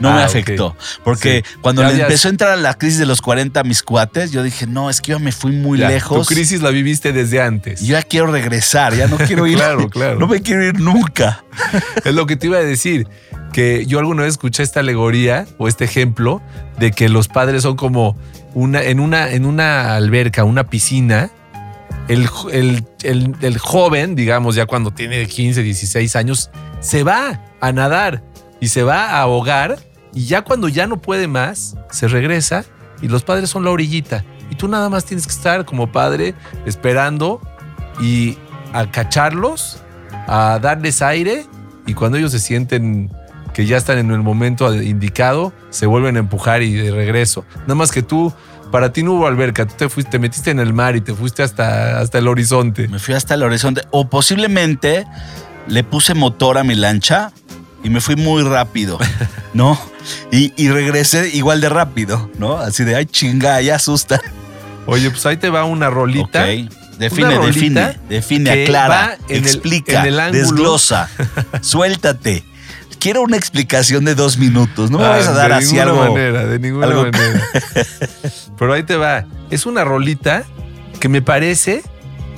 [0.01, 0.27] No Ah, me ok.
[0.27, 0.77] afectó.
[1.05, 1.57] Porque Sí.
[1.61, 4.67] cuando Ya empezó a entrar la crisis de los 40 a mis cuates, yo dije,
[4.67, 6.27] no, es que yo me fui muy Ya, lejos.
[6.27, 7.81] Tu crisis la viviste desde antes.
[7.81, 9.57] yo ya quiero regresar, ya no quiero ir.
[9.59, 10.19] Claro, claro.
[10.19, 11.45] No me quiero ir nunca.
[12.05, 13.09] Es lo que te iba a decir.
[13.53, 16.43] Que yo alguna vez escuché esta alegoría o este ejemplo
[16.79, 18.17] de que los padres son como
[18.55, 21.31] una, en, una, en una alberca, una piscina.
[22.09, 27.73] El, el- el- el joven, digamos, ya cuando tiene 15, 16 años, se va a
[27.73, 28.23] nadar
[28.61, 29.79] y se va a ahogar
[30.19, 32.65] y ya cuando ya no puede más, se regresa
[33.01, 34.25] y los padres son la orillita.
[34.51, 36.35] Y tú nada más tienes que estar como padre
[36.67, 37.41] esperando
[38.01, 38.37] y
[38.73, 39.81] a cacharlos,
[40.27, 41.47] a darles aire
[41.87, 43.13] y cuando ellos se sienten
[43.55, 47.45] que ya están en el momento indicado, se vuelven a empujar y de regreso.
[47.61, 48.33] Nada más que tú,
[48.73, 51.15] para ti no hubo alberca, tú te fuiste, te metiste en el mar y te
[51.15, 52.89] fuiste hasta, hasta el horizonte.
[52.89, 53.83] Me fui hasta el horizonte.
[53.93, 55.07] O posiblemente
[55.69, 57.31] le puse motor a mi lancha
[57.85, 58.99] y me fui muy rápido,
[59.55, 59.79] ¿no?
[60.33, 62.57] Y, y regresé igual de rápido, ¿no?
[62.57, 64.21] Así de, ay, chinga, ya asusta.
[64.87, 66.45] Oye, pues ahí te va una rolita.
[66.45, 66.73] Ok.
[66.99, 71.09] Define, Una define, rolita define, aclara, el- explica, en el desglosa,
[71.61, 72.43] suéltate.
[72.99, 74.91] Quiero una explicación de dos minutos.
[74.91, 76.15] No me Ah, vas a dar de así ninguna algo.
[76.15, 77.41] manera, de ninguna algo- manera.
[78.59, 79.25] Pero ahí te va.
[79.51, 80.43] Es una rolita
[80.99, 81.83] que me parece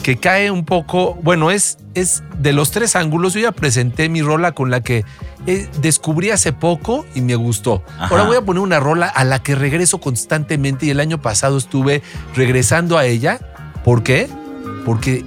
[0.02, 1.18] que cae un poco.
[1.22, 3.34] Bueno, es, es de los tres ángulos.
[3.34, 5.04] Yo ya presenté mi rola con la que
[5.46, 7.82] eh, descubrí hace poco y me gustó.
[7.98, 8.08] Ajá.
[8.08, 11.58] Ahora voy a poner una rola a la que regreso constantemente y el año pasado
[11.58, 12.02] estuve
[12.34, 13.40] regresando a ella.
[13.84, 14.28] ¿Por qué?
[14.84, 15.24] Porque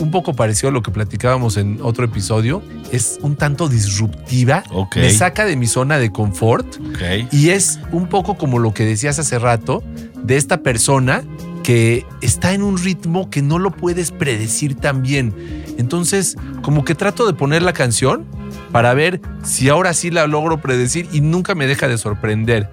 [0.00, 2.62] un poco parecido a lo que platicábamos en otro episodio.
[2.90, 4.64] Es un tanto disruptiva.
[4.70, 4.96] Ok.
[4.96, 6.66] Me saca de mi zona de confort.
[6.76, 7.32] Ok.
[7.32, 9.82] Y es un poco como lo que decías hace rato
[10.22, 11.22] de esta persona
[11.64, 15.34] que está en un ritmo que no lo puedes predecir tan bien.
[15.78, 18.24] Entonces, como que trato de poner la canción
[18.70, 22.70] para ver si ahora sí la logro predecir y nunca me deja de sorprender.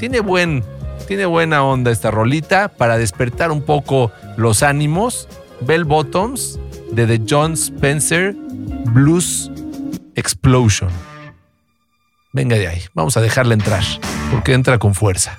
[0.00, 0.64] Tiene buen
[1.06, 5.28] tiene buena onda esta rolita para despertar un poco los ánimos.
[5.60, 6.58] Bell Bottoms
[6.92, 8.34] de The John Spencer
[8.94, 9.50] Blues
[10.14, 10.88] Explosion.
[12.32, 13.82] Venga de ahí, vamos a dejarla entrar,
[14.30, 15.38] porque entra con fuerza.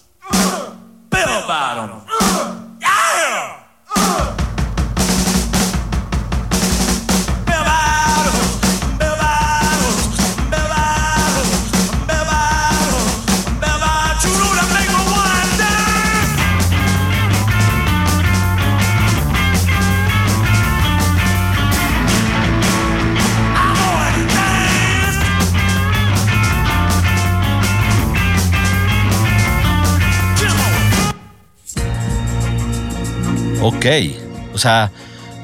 [33.81, 34.53] Ok.
[34.53, 34.91] O sea,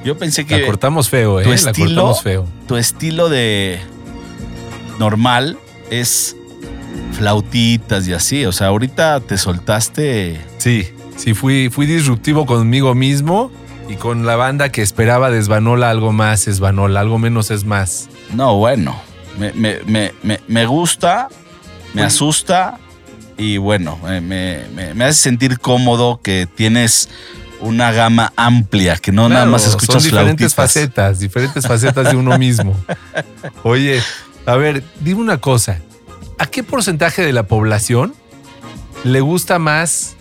[0.03, 1.43] yo pensé que La cortamos feo, ¿eh?
[1.43, 2.47] tu La estilo, cortamos feo.
[2.67, 3.79] tu estilo de
[4.99, 5.57] normal
[5.89, 6.35] es
[7.13, 8.45] flautitas y así.
[8.45, 10.39] O sea, ahorita te soltaste.
[10.57, 13.51] Sí, sí, fui, fui disruptivo conmigo mismo
[13.89, 18.09] y con la banda que esperaba de Esbanola algo más, Esbanola, algo menos es más.
[18.33, 18.95] No, bueno.
[19.39, 21.29] Me, me- me- me- me gusta,
[21.93, 22.79] me asusta
[23.37, 24.21] y bueno, me-
[24.95, 27.07] me hace sentir cómodo que tienes
[27.59, 30.73] una gama amplia, que no nada más escuchas Son diferentes flautitas.
[30.73, 32.75] facetas, diferentes facetas de uno mismo.
[33.63, 34.01] Oye,
[34.45, 35.79] a ver, dime una cosa.
[36.39, 38.13] ¿A qué porcentaje de la población
[39.03, 40.15] le gusta más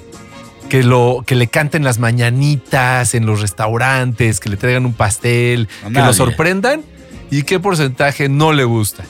[0.68, 5.68] que, lo, que le canten las mañanitas en los restaurantes, que le traigan un pastel,
[5.82, 6.06] A que nadie.
[6.06, 6.82] lo sorprendan?
[7.30, 9.04] ¿Y qué porcentaje no le gusta?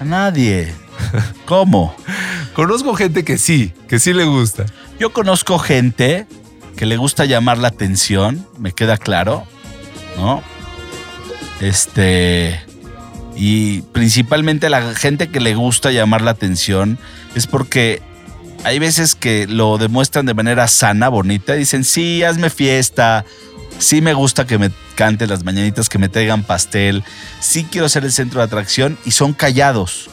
[0.00, 0.72] A nadie.
[1.44, 1.94] ¿Cómo?
[2.54, 4.64] Conozco gente que sí, que sí le gusta.
[5.00, 6.26] Yo conozco gente
[6.76, 9.46] que le gusta llamar la atención, me queda claro,
[10.16, 10.42] ¿no?
[11.60, 12.60] Este.
[13.36, 16.98] Y principalmente la gente que le gusta llamar la atención
[17.34, 18.00] es porque
[18.64, 21.54] hay veces que lo demuestran de manera sana, bonita.
[21.54, 23.24] Dicen, sí, hazme fiesta.
[23.78, 27.04] Sí me gusta que me canten las mañanitas, que me traigan pastel.
[27.40, 30.10] Sí quiero ser el centro de atracción y son callados.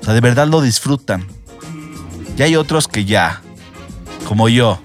[0.00, 1.26] O sea, de verdad lo disfrutan.
[2.36, 3.42] Y hay otros que ya,
[4.26, 4.80] como yo,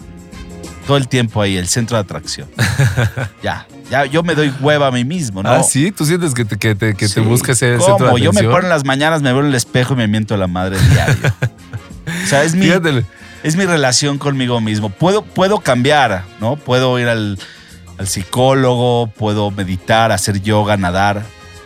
[0.90, 2.50] todo el tiempo ahí, el centro de atracción.
[3.44, 5.52] ya, ya, yo me doy hueva a mí mismo, ¿no?
[5.52, 7.20] Ah, sí, tú sientes que te, que te, que te Sí.
[7.20, 7.90] busca ser el ¿Cómo?
[8.00, 10.08] centro de Yo me paro en las mañanas, me veo en el espejo y me
[10.08, 11.32] miento la madre diario.
[12.24, 13.06] o sea, es mi, Fíjate,
[13.44, 14.90] es mi relación conmigo mismo.
[14.90, 16.56] Puedo, puedo cambiar, ¿no?
[16.56, 17.38] Puedo ir al,
[18.00, 21.22] al psicólogo, puedo meditar, hacer yoga, nadar,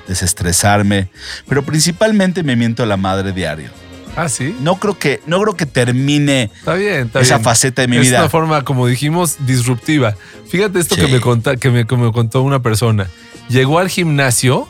[0.06, 1.08] desestresarme,
[1.48, 3.70] pero principalmente me miento la madre diario.
[4.15, 4.56] Ah, sí.
[4.62, 7.43] No creo que, no creo que termine Está bien, está esa bien.
[7.45, 8.19] faceta de mi es vida.
[8.19, 10.15] una forma, como dijimos, disruptiva.
[10.49, 11.02] Fíjate esto Sí.
[11.02, 13.08] que, me conta- que, me, que me contó una persona.
[13.49, 14.67] Llegó al gimnasio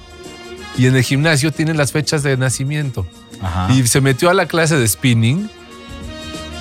[0.78, 3.06] y en el gimnasio tienen las fechas de nacimiento.
[3.42, 3.72] Ajá.
[3.74, 5.50] Y se metió a la clase de spinning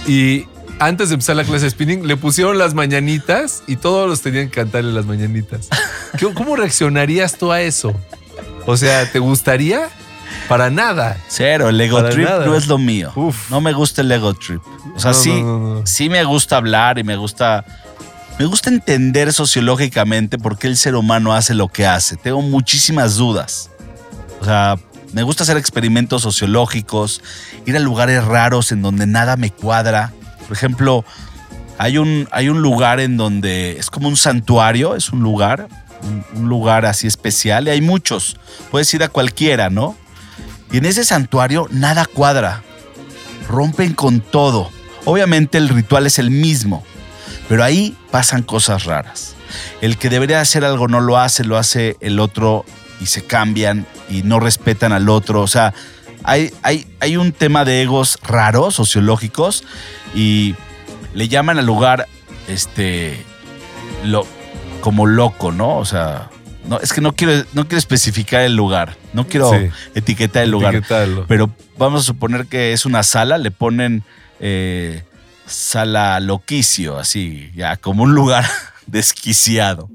[0.07, 0.47] y
[0.79, 4.47] antes de empezar la clase de spinning le pusieron las mañanitas y todos los tenían
[4.49, 5.69] que cantarle las mañanitas.
[6.19, 7.95] ¿Qué- ¿Cómo reaccionarías tú a eso?
[8.67, 9.89] O sea, ¿te gustaría?
[10.49, 11.17] Para nada.
[11.29, 12.47] Cero, el ego Para trip nada.
[12.47, 13.13] no es lo mío.
[13.17, 13.51] Uf.
[13.51, 14.61] No me gusta el ego trip.
[14.95, 15.83] O sea, No, sí, no.
[15.87, 17.65] sí me gusta hablar y me gusta.
[18.39, 22.17] Me gusta entender sociológicamente por qué el ser humano hace lo que hace.
[22.17, 23.71] Tengo muchísimas dudas.
[24.41, 24.77] O sea,
[25.13, 27.23] me gusta hacer experimentos sociológicos,
[27.67, 30.13] ir a lugares raros en donde nada me cuadra.
[30.49, 31.05] Por ejemplo,
[31.79, 35.69] hay un, hay un lugar en donde es como un santuario, es un lugar,
[36.03, 38.37] un, un lugar así especial, y hay muchos.
[38.71, 39.97] Puedes ir a cualquiera, ¿no?
[40.73, 42.63] Y en ese santuario nada cuadra.
[43.49, 44.71] Rompen con todo.
[45.05, 46.85] Obviamente el ritual es el mismo,
[47.49, 49.35] pero ahí pasan cosas raras.
[49.81, 52.65] El que debería hacer algo no lo hace, lo hace el otro
[53.01, 55.43] y se cambian y no respetan al otro.
[55.43, 55.75] O sea,
[56.23, 59.65] hay, hay, hay un tema de egos raros, sociológicos,
[60.15, 60.55] y
[61.15, 62.07] le llaman al lugar
[62.49, 63.23] este
[64.05, 64.27] lo,
[64.81, 65.79] como loco, ¿no?
[65.79, 66.31] O sea,
[66.69, 69.69] no, es que no quiero, no quiero especificar el lugar, no quiero Sí.
[69.95, 70.83] etiquetar el lugar.
[71.29, 74.05] Pero vamos a suponer que es una sala, le ponen
[74.41, 75.03] eh,
[75.47, 78.45] sala loquicio, así, ya, como un lugar
[78.87, 79.89] desquiciado,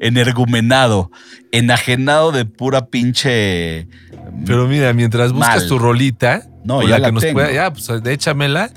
[0.00, 1.10] energumenado,
[1.52, 3.86] enajenado de pura pinche.
[4.46, 5.68] Pero mira, mientras buscas Mal.
[5.68, 7.34] tu rolita, No, ya la la que nos tengo.
[7.34, 8.70] pueda, ya, pues échamela.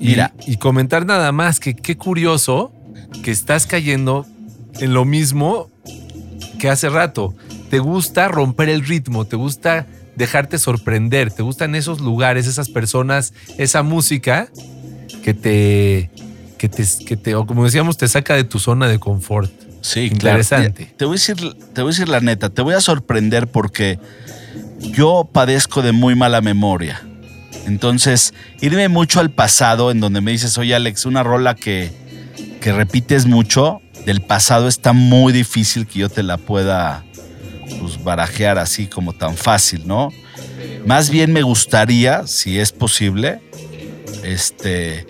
[0.00, 0.32] Y, Mira.
[0.46, 2.72] y comentar nada más que qué curioso
[3.22, 4.26] que estás cayendo
[4.80, 5.70] en lo mismo
[6.62, 7.34] que hace rato.
[7.70, 13.34] Te gusta romper el ritmo, te gusta dejarte sorprender, te gustan esos lugares, esas personas,
[13.58, 14.48] esa música
[15.24, 16.08] que te,
[16.58, 19.50] que te, que te, o como decíamos, te saca de tu zona de confort.
[19.80, 20.84] Sí, Interesante.
[20.84, 20.96] claro.
[20.98, 21.36] Te voy, a decir,
[21.74, 23.98] te voy a decir la neta, te voy a sorprender porque
[24.78, 27.02] yo padezco de muy mala memoria.
[27.66, 31.90] Entonces, irme mucho al pasado en donde me dices, oye Alex, una rola que,
[32.60, 37.04] que repites mucho del pasado está muy difícil que yo te la pueda
[37.80, 40.10] pues, barajear así como tan fácil, ¿no?
[40.86, 43.40] Más bien me gustaría, si es posible,
[44.24, 45.06] este,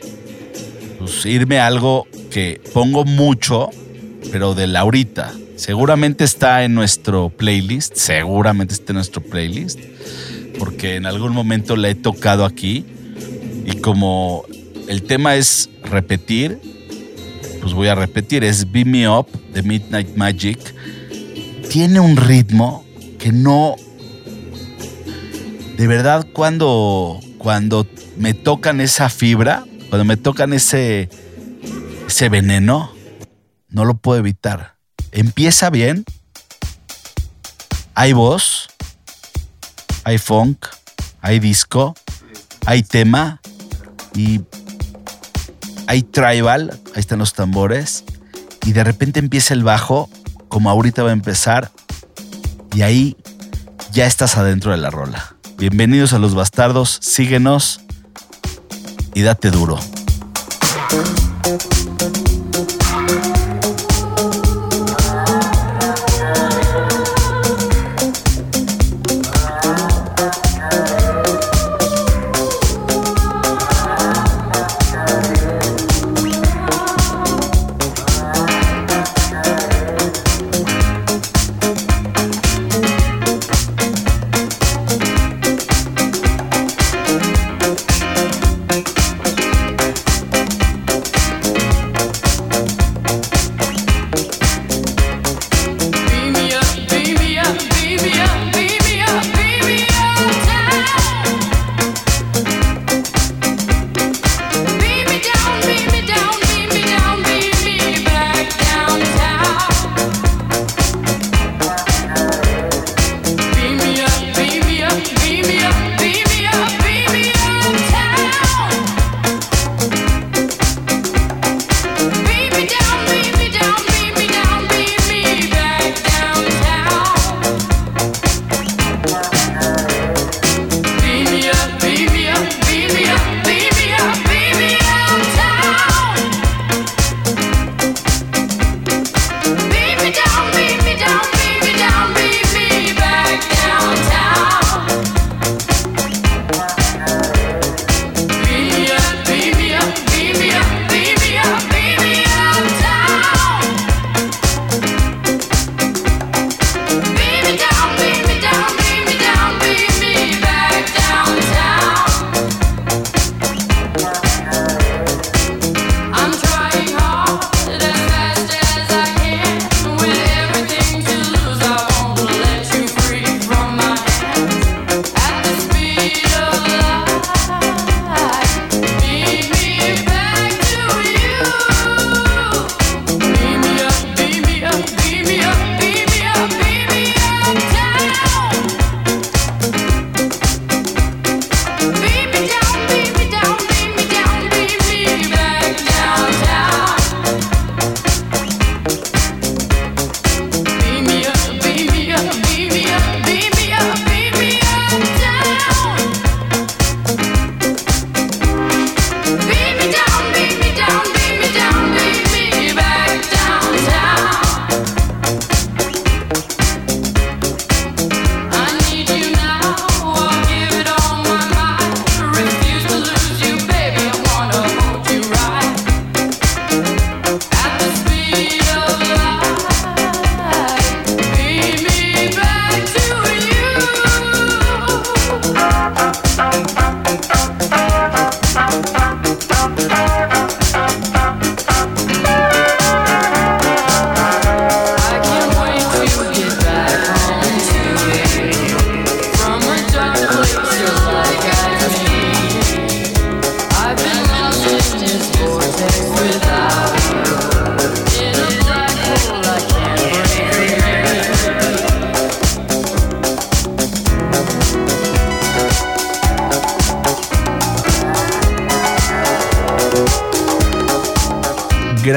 [0.99, 3.71] pues irme a algo que pongo mucho,
[4.31, 5.33] pero de Laurita.
[5.57, 9.79] Seguramente está en nuestro playlist, seguramente está en nuestro playlist,
[10.59, 12.85] porque en algún momento la he tocado aquí
[13.65, 14.45] y como
[14.89, 16.59] el tema es repetir,
[17.63, 20.59] pues voy a repetir, es Beam Me Up de Midnight Magic.
[21.71, 22.85] Tiene un ritmo
[23.21, 23.77] que no...
[25.77, 27.87] De verdad, cuando, cuando
[28.17, 31.09] me tocan esa fibra, cuando me tocan ese,
[32.09, 32.93] ese veneno,
[33.69, 34.75] no lo puedo evitar.
[35.13, 36.05] Empieza bien,
[37.95, 38.69] hay voz,
[40.03, 40.67] hay funk,
[41.21, 41.95] hay disco,
[42.67, 43.41] hay tema
[44.15, 44.41] y
[45.87, 48.05] hay tribal, ahí están los tambores,
[48.65, 50.09] y de repente empieza el bajo,
[50.49, 51.71] como ahorita va a empezar,
[52.75, 53.17] y ahí
[53.93, 55.37] ya estás adentro de la rola.
[55.59, 57.81] Bienvenidos a Los Bastardos, síguenos
[59.15, 59.79] y date duro.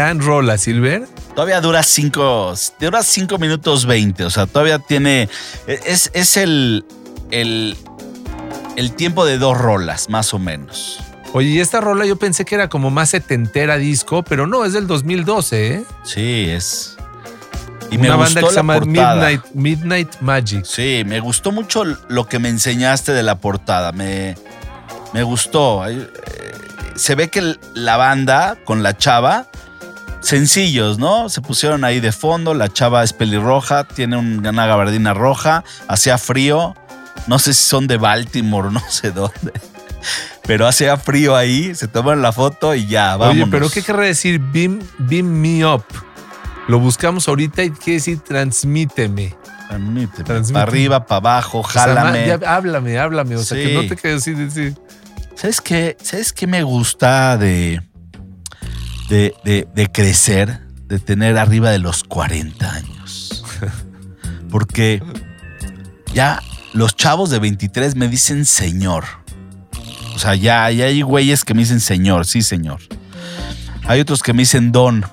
[0.06, 1.08] Gran rola, Silver.
[1.34, 4.26] Todavía dura 5 dura cinco minutos 20.
[4.26, 5.28] O sea, todavía tiene.
[5.66, 6.86] Es, es el,
[7.32, 7.76] el.
[8.76, 11.00] El tiempo de dos rolas, más o menos.
[11.34, 14.74] Oye, y esta rola yo pensé que era como más setentera disco, pero no, es
[14.74, 15.84] del 2012, ¿eh?
[16.04, 16.98] Sí, es.
[17.90, 18.80] Y me Una banda gustó que se la llama.
[18.86, 20.66] Midnight, Midnight Magic.
[20.66, 23.92] Sí, me gustó mucho lo que me enseñaste de la portada.
[23.92, 24.36] Me,
[25.14, 25.88] me gustó.
[25.90, 26.08] Eh,
[26.94, 29.48] Se ve que la banda con la chava,
[30.26, 31.30] sencillos, ¿no?
[31.30, 32.54] Se pusieron ahí de fondo.
[32.54, 36.76] La chava es pelirroja, tiene un- una gabardina roja, hacía frío.
[37.28, 39.54] No sé si son de Baltimore, no sé dónde.
[40.46, 43.36] Pero hacía frío ahí, se toman la foto y ya, vamos.
[43.36, 45.84] Oye, pero ¿qué querrá decir beam, beam me up?
[46.68, 49.36] Lo buscamos ahorita y quiere decir transmíteme.
[49.68, 50.24] Transmíteme.
[50.24, 50.54] Transmíteme.
[50.54, 52.28] Para arriba, para abajo, O sea, jálame.
[52.28, 53.36] ya háblame, háblame.
[53.36, 54.76] O sea, que no te quedes así decir.
[55.36, 55.98] ¿Sabes qué?
[56.02, 57.82] ¿Sabes qué me gusta de,
[59.10, 60.62] de, de- de crecer?
[60.88, 63.44] De tener arriba de los 40 años.
[64.50, 65.02] Porque
[66.14, 66.42] ya
[66.74, 69.04] los chavos de 23 me dicen señor.
[70.16, 72.80] O sea, ya, ya hay güeyes que me dicen señor, sí, señor.
[73.88, 75.06] Hay otros que me dicen don,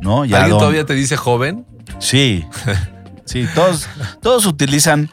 [0.00, 0.24] ¿no?
[0.24, 0.58] Ya ¿Alguien don.
[0.60, 1.66] todavía te dice joven?
[1.98, 2.44] Sí,
[3.24, 3.88] sí, todos,
[4.22, 5.10] todos utilizan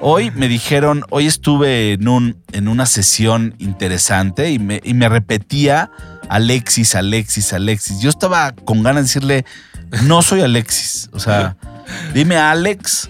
[0.00, 5.08] Hoy me dijeron, hoy estuve en, un, en una sesión interesante y me, y me
[5.08, 5.90] repetía
[6.34, 8.00] Alexis, Alexis, Alexis.
[8.00, 9.44] Yo estaba con ganas de decirle,
[10.02, 11.08] no soy Alexis.
[11.12, 11.56] O sea,
[12.12, 13.08] dime Alex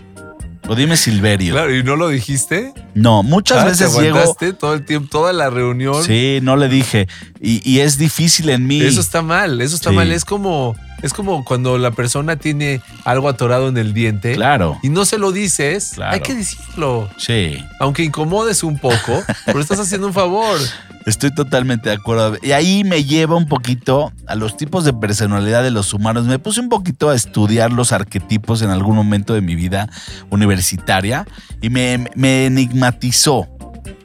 [0.68, 1.54] o dime Silverio.
[1.54, 2.72] Claro, ¿y no lo dijiste?
[2.94, 4.36] No, muchas Ah, veces te llego.
[4.58, 6.02] todo el tiempo, toda la reunión.
[6.04, 7.08] Sí, no le dije.
[7.40, 8.80] Y, y es difícil en mí.
[8.82, 9.96] Eso está mal, eso está Sí.
[9.96, 10.12] mal.
[10.12, 14.78] Es como, es como cuando la persona tiene algo atorado en el diente Claro.
[14.82, 16.12] y no se lo dices, Claro.
[16.12, 17.08] hay que decirlo.
[17.18, 17.56] Sí.
[17.80, 20.58] Aunque incomodes un poco, pero estás haciendo un favor.
[21.06, 22.36] Estoy totalmente de acuerdo.
[22.42, 26.24] Y ahí me lleva un poquito a los tipos de personalidad de los humanos.
[26.26, 29.90] Me puse un poquito a estudiar los arquetipos en algún momento de mi vida
[30.30, 31.26] universitaria
[31.60, 33.48] y me, me enigmatizó.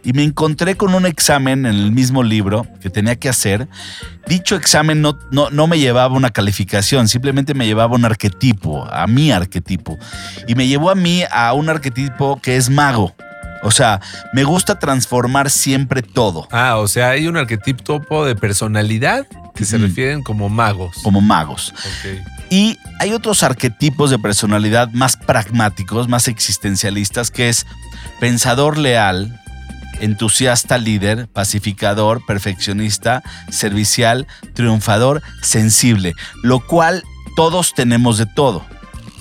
[0.04, 3.68] Y me encontré con un examen en el mismo libro que tenía que hacer.
[4.28, 9.08] Dicho examen no, no, no me llevaba una calificación, simplemente me llevaba un arquetipo, a
[9.08, 9.97] mi arquetipo.
[10.47, 13.14] Y me llevó a mí a un arquetipo que es mago.
[13.64, 13.99] O sea,
[14.34, 16.47] me gusta transformar siempre todo.
[16.51, 20.97] Ah, o sea, hay un arquetipo de personalidad que se refieren como magos.
[21.03, 21.74] como magos.
[22.49, 27.68] Y hay otros arquetipos de personalidad más pragmáticos, más existencialistas, que es
[28.20, 29.39] pensador leal,
[29.99, 37.03] entusiasta líder, pacificador, perfeccionista, servicial, triunfador, sensible, lo cual
[37.36, 38.66] todos tenemos de todo,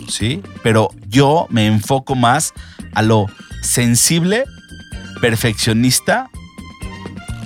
[0.09, 0.43] ¿sí?
[0.62, 2.55] Pero yo me enfoco más
[2.95, 3.26] a lo
[3.62, 4.44] sensible,
[5.20, 6.30] perfeccionista,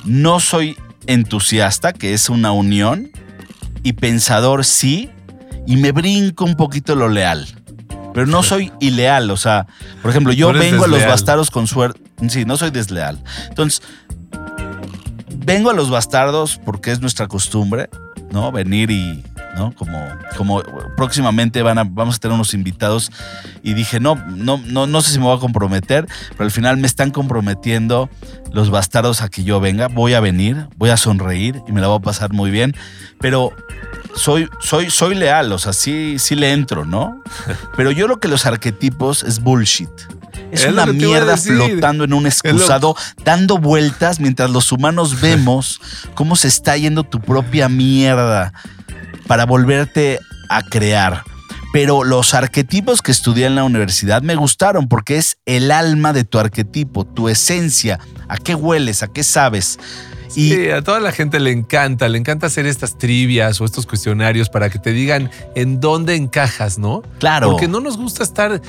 [0.04, 3.10] no soy entusiasta, que es una unión,
[3.82, 5.10] y pensador sí,
[5.66, 7.46] y me brinco un poquito lo leal.
[8.14, 9.66] Pero no soy ileal, o sea,
[10.02, 12.00] por ejemplo, yo vengo a los bastardos con suerte.
[12.28, 13.22] Sí, no soy desleal.
[13.48, 13.82] Entonces,
[15.34, 17.90] vengo a los bastardos porque es nuestra costumbre,
[18.30, 18.52] ¿no?
[18.52, 19.24] Venir y,
[19.55, 19.74] ¿no?
[19.74, 20.62] Como, como
[20.96, 23.11] próximamente van a, vamos a tener unos invitados
[23.62, 26.76] y dije, no, no, no, no sé si me voy a comprometer, pero al final
[26.76, 28.09] me están comprometiendo
[28.53, 29.88] los bastardos a que yo venga.
[29.88, 32.74] Voy a venir, voy a sonreír y me la voy a pasar muy bien,
[33.20, 33.53] pero
[34.14, 37.22] soy, soy, soy leal, o sea, sí, sí le entro, ¿no?
[37.76, 39.88] Pero yo lo que los arquetipos es bullshit.
[40.50, 42.94] Es, una mierda flotando en un excusado,
[43.24, 45.80] dando vueltas mientras los humanos vemos
[46.14, 48.53] cómo se está yendo tu propia mierda
[49.27, 50.18] para volverte
[50.49, 51.25] a crear.
[51.73, 56.25] Pero los arquetipos que estudié en la universidad me gustaron porque es el alma de
[56.25, 57.99] tu arquetipo, tu esencia,
[58.29, 59.79] a qué hueles, a qué sabes.
[60.35, 63.87] Y Sí, a toda la gente le encanta, le encanta hacer estas trivias o estos
[63.87, 67.03] cuestionarios para que te digan en dónde encajas, ¿no?
[67.18, 68.61] claro, Porque no nos gusta estar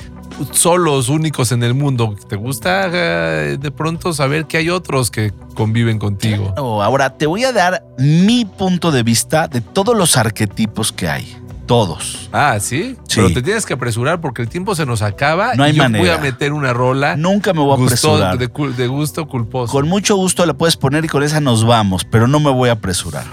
[0.52, 2.16] solos, únicos en el mundo.
[2.28, 6.46] Te gusta eh, de pronto saber que hay otros que conviven contigo.
[6.54, 11.08] Claro, Ahora te voy a dar mi punto de vista de todos los arquetipos que
[11.08, 11.36] hay.
[11.66, 12.28] Todos.
[12.32, 12.96] Ah, ¿sí?
[13.08, 13.16] Sí.
[13.16, 15.82] Pero te tienes que apresurar porque el tiempo se nos acaba No hay y yo
[15.84, 16.14] voy manera.
[16.16, 18.36] a meter una rola Nunca me voy a apresurar.
[18.38, 19.72] de, de gusto culposo.
[19.72, 22.68] Con mucho gusto la puedes poner y con esa nos vamos, pero no me voy
[22.68, 23.24] a apresurar.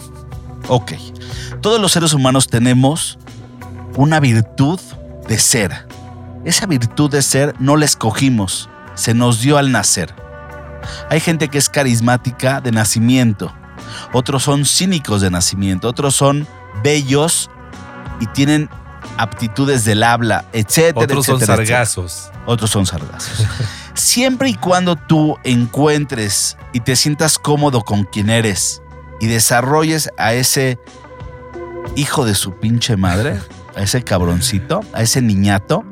[0.70, 0.94] Ok.
[1.62, 3.20] Todos los seres humanos tenemos
[3.98, 4.80] una virtud
[5.28, 5.86] de ser.
[6.46, 10.16] Esa virtud de ser no la escogimos, se nos dio al nacer.
[11.10, 13.54] Hay gente que es carismática de nacimiento,
[14.14, 16.48] otros son cínicos de nacimiento, otros son
[16.82, 17.50] bellos
[18.22, 18.70] y tienen
[19.18, 21.58] aptitudes del habla, etcétera, Otros son etcétera.
[21.58, 22.32] sargazos.
[22.46, 23.46] Otros son sargazos.
[23.94, 28.82] Siempre y cuando tú encuentres y te sientas cómodo con quien eres
[29.20, 30.80] y desarrolles a ese
[31.96, 33.40] hijo de su pinche madre,
[33.76, 35.84] a ese cabroncito, a ese niñato,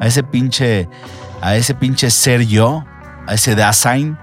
[0.00, 0.88] a ese pinche,
[1.40, 2.84] a ese pinche ser yo,
[3.26, 4.16] a ese Dasein,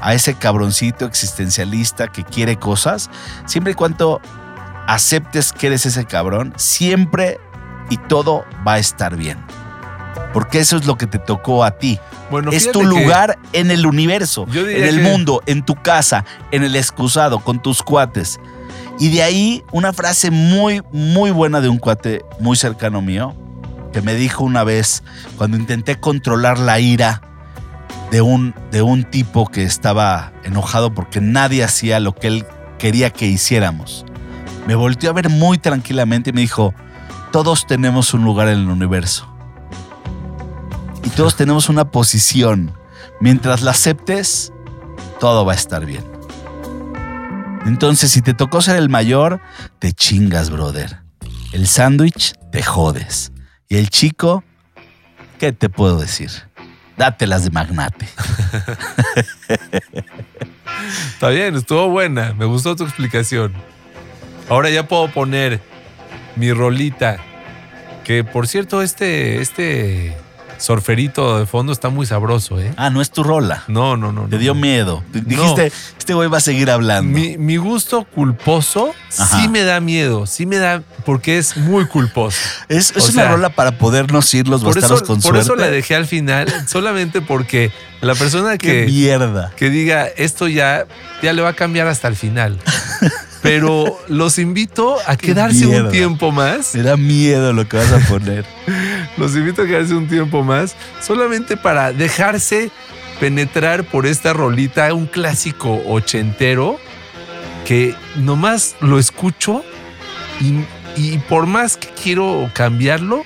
[0.00, 3.08] a ese cabroncito existencialista que quiere cosas,
[3.46, 4.20] siempre y cuando
[4.86, 7.38] aceptes que eres ese cabrón, siempre
[7.90, 9.38] y todo va a estar bien.
[10.32, 11.98] Porque eso es lo que te tocó a ti.
[12.30, 16.74] Bueno, es tu lugar en el universo, en el mundo, en tu casa, en el
[16.76, 18.40] excusado, con tus cuates.
[18.98, 23.34] Y de ahí una frase muy, muy buena de un cuate muy cercano mío,
[23.92, 25.02] que me dijo una vez,
[25.36, 27.20] cuando intenté controlar la ira
[28.10, 32.46] de un, de un tipo que estaba enojado porque nadie hacía lo que él
[32.78, 34.06] quería que hiciéramos.
[34.66, 36.74] Me volteó a ver muy tranquilamente y me dijo,
[37.32, 39.28] todos tenemos un lugar en el universo.
[41.04, 42.72] Y todos tenemos una posición.
[43.20, 44.52] Mientras la aceptes,
[45.18, 46.04] todo va a estar bien.
[47.66, 49.40] Entonces, si te tocó ser el mayor,
[49.78, 51.00] te chingas, brother.
[51.52, 53.32] El sándwich, te jodes.
[53.68, 54.44] Y el chico,
[55.38, 56.30] ¿qué te puedo decir?
[56.96, 58.08] Dátelas de magnate.
[61.14, 62.32] Está bien, estuvo buena.
[62.34, 63.52] Me gustó tu explicación.
[64.48, 65.60] Ahora ya puedo poner
[66.36, 67.18] mi rolita.
[68.04, 70.16] Que por cierto, este, este
[70.58, 72.72] surferito de fondo está muy sabroso, ¿eh?
[72.76, 73.64] Ah, no es tu rola.
[73.68, 74.28] No, no, no.
[74.28, 74.60] Te dio no.
[74.60, 75.02] miedo.
[75.12, 77.12] Dijiste, este güey va a seguir hablando.
[77.16, 79.40] Mi, mi gusto culposo Ajá.
[79.40, 82.38] sí me da miedo, sí me da, porque es muy culposo.
[82.68, 85.40] es una sea, rola para podernos ir los Por bastardos con por suerte.
[85.42, 89.52] eso la dejé al final, solamente porque la persona Qué que, mierda.
[89.56, 90.86] que diga esto ya,
[91.22, 92.58] ya le va a cambiar hasta el final.
[93.42, 96.74] Pero los invito a quedarse un tiempo más.
[96.74, 98.44] Me da miedo lo que vas a poner.
[99.18, 102.70] Los invito a quedarse un tiempo más, solamente para dejarse
[103.20, 106.78] penetrar por esta rolita, un clásico ochentero,
[107.66, 109.62] que nomás lo escucho
[110.40, 110.64] y,
[110.96, 113.22] y por más que quiero cambiarlo,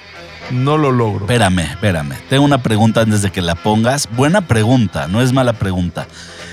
[0.50, 1.24] no lo logro.
[1.24, 2.14] Espérame, espérame.
[2.28, 4.08] Tengo una pregunta antes de que la pongas.
[4.16, 6.06] Buena pregunta, no es mala pregunta.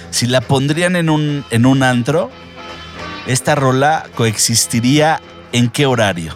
[0.09, 2.29] Si la pondrían en un, en un antro,
[3.27, 5.21] esta rola coexistiría
[5.51, 6.35] en qué horario?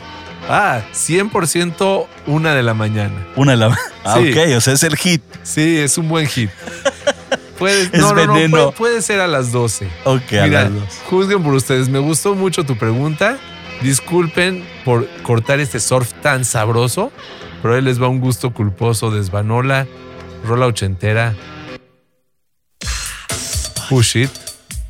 [0.50, 3.26] Ah, 100% una de la mañana.
[3.36, 3.78] Una de la.
[4.10, 4.32] Ah, Sí.
[4.32, 5.22] ok, o sea, es el hit.
[5.44, 6.50] Sí, es un buen hit.
[7.60, 9.90] Puede, Es no, no, no, puede, puede ser a las 12.
[10.06, 10.84] Ok, a Mira, las dos.
[11.10, 11.90] juzguen por ustedes.
[11.90, 13.38] Me gustó mucho tu pregunta.
[13.82, 17.12] Disculpen por cortar este surf tan sabroso,
[17.62, 19.88] pero ahí les va un gusto culposo de Svanola,
[20.46, 21.34] rola ochentera.
[23.90, 24.32] Push it,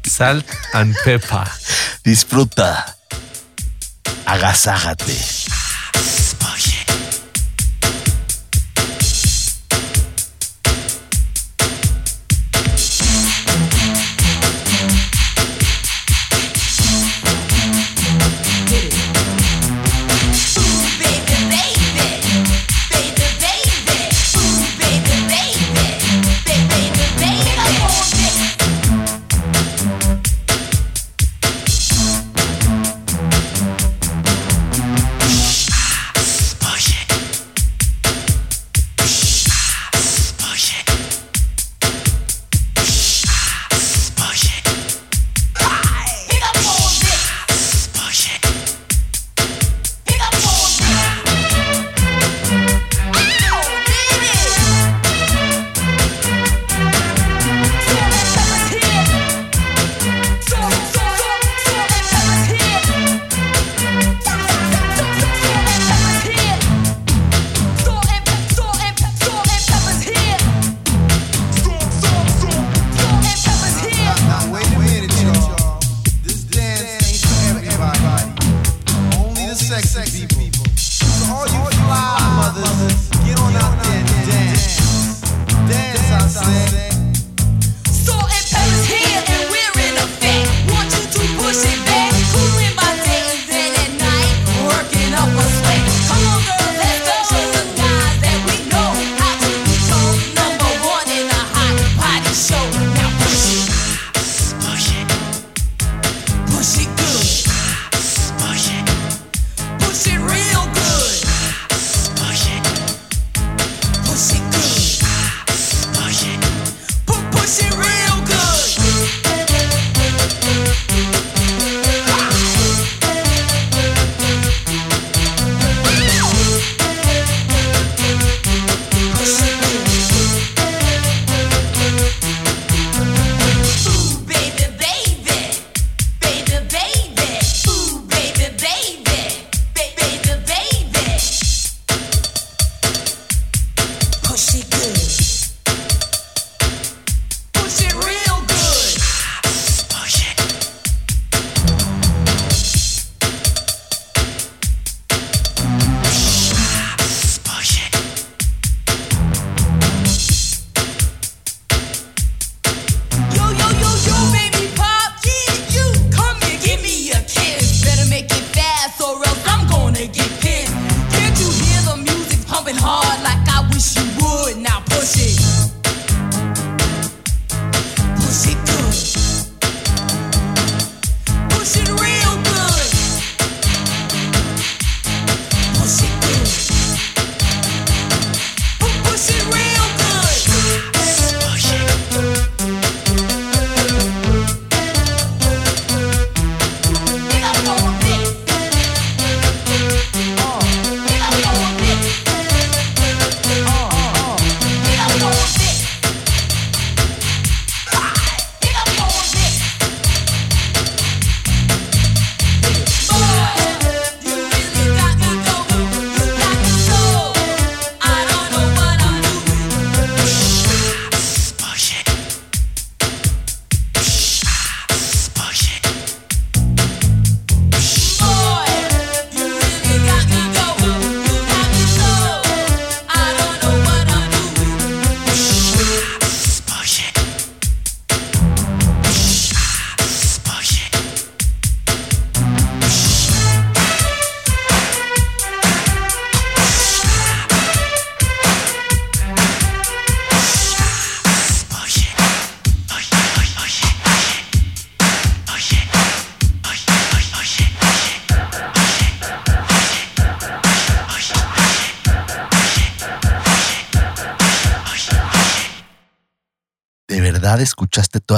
[0.03, 1.47] salt and pepper.
[2.07, 2.95] Disfruta.
[4.23, 5.36] Agasájate.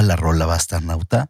[0.02, 1.30] La rola, Bastarnauta?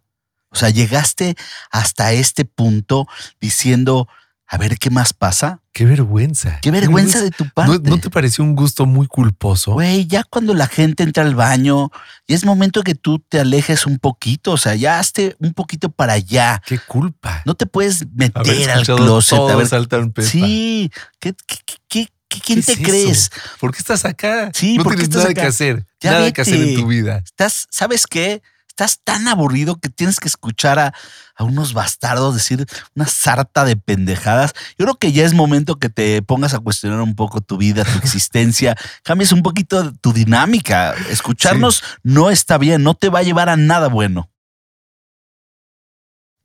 [0.52, 1.36] O sea, llegaste
[1.72, 3.08] hasta este punto
[3.40, 4.08] diciendo,
[4.48, 5.62] a ver qué más pasa.
[5.74, 6.58] Qué vergüenza.
[6.62, 7.90] Qué vergüenza de tu ¿No, parte.
[7.90, 9.74] ¿No te pareció un gusto muy culposo?
[9.74, 11.92] Güey, ya cuando la gente entra al baño,
[12.28, 15.90] ya es momento que tú te alejes un poquito, o sea, ya hazte un poquito
[15.92, 16.62] para allá.
[16.66, 17.44] Qué culpa.
[17.46, 19.38] No te puedes meter al closet.
[19.40, 20.28] a ver- Saltan Pepa.
[20.28, 21.58] sí, ¿qué, qué,
[21.88, 22.84] qué- quién ¿Qué te es eso?
[22.84, 23.32] crees?
[23.60, 24.50] ¿Por qué estás acá?
[24.54, 25.42] Sí, no ¿por qué tienes estás nada acá?
[25.42, 25.86] que hacer.
[26.02, 27.22] Ya nada que hacer en tu vida.
[27.24, 28.42] Estás, ¿sabes qué?
[28.80, 30.94] Estás tan aburrido que tienes que escuchar a,
[31.36, 32.66] a unos bastardos decir
[32.96, 34.54] una sarta de pendejadas.
[34.78, 37.84] Yo creo que ya es momento que te pongas a cuestionar un poco tu vida,
[37.84, 40.94] tu existencia, cambies un poquito tu dinámica.
[41.10, 44.32] Escucharnos no está bien, no te va a llevar a nada bueno.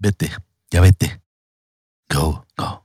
[0.00, 0.32] Vete,
[0.72, 1.22] ya vete.
[2.08, 2.83] Go, go.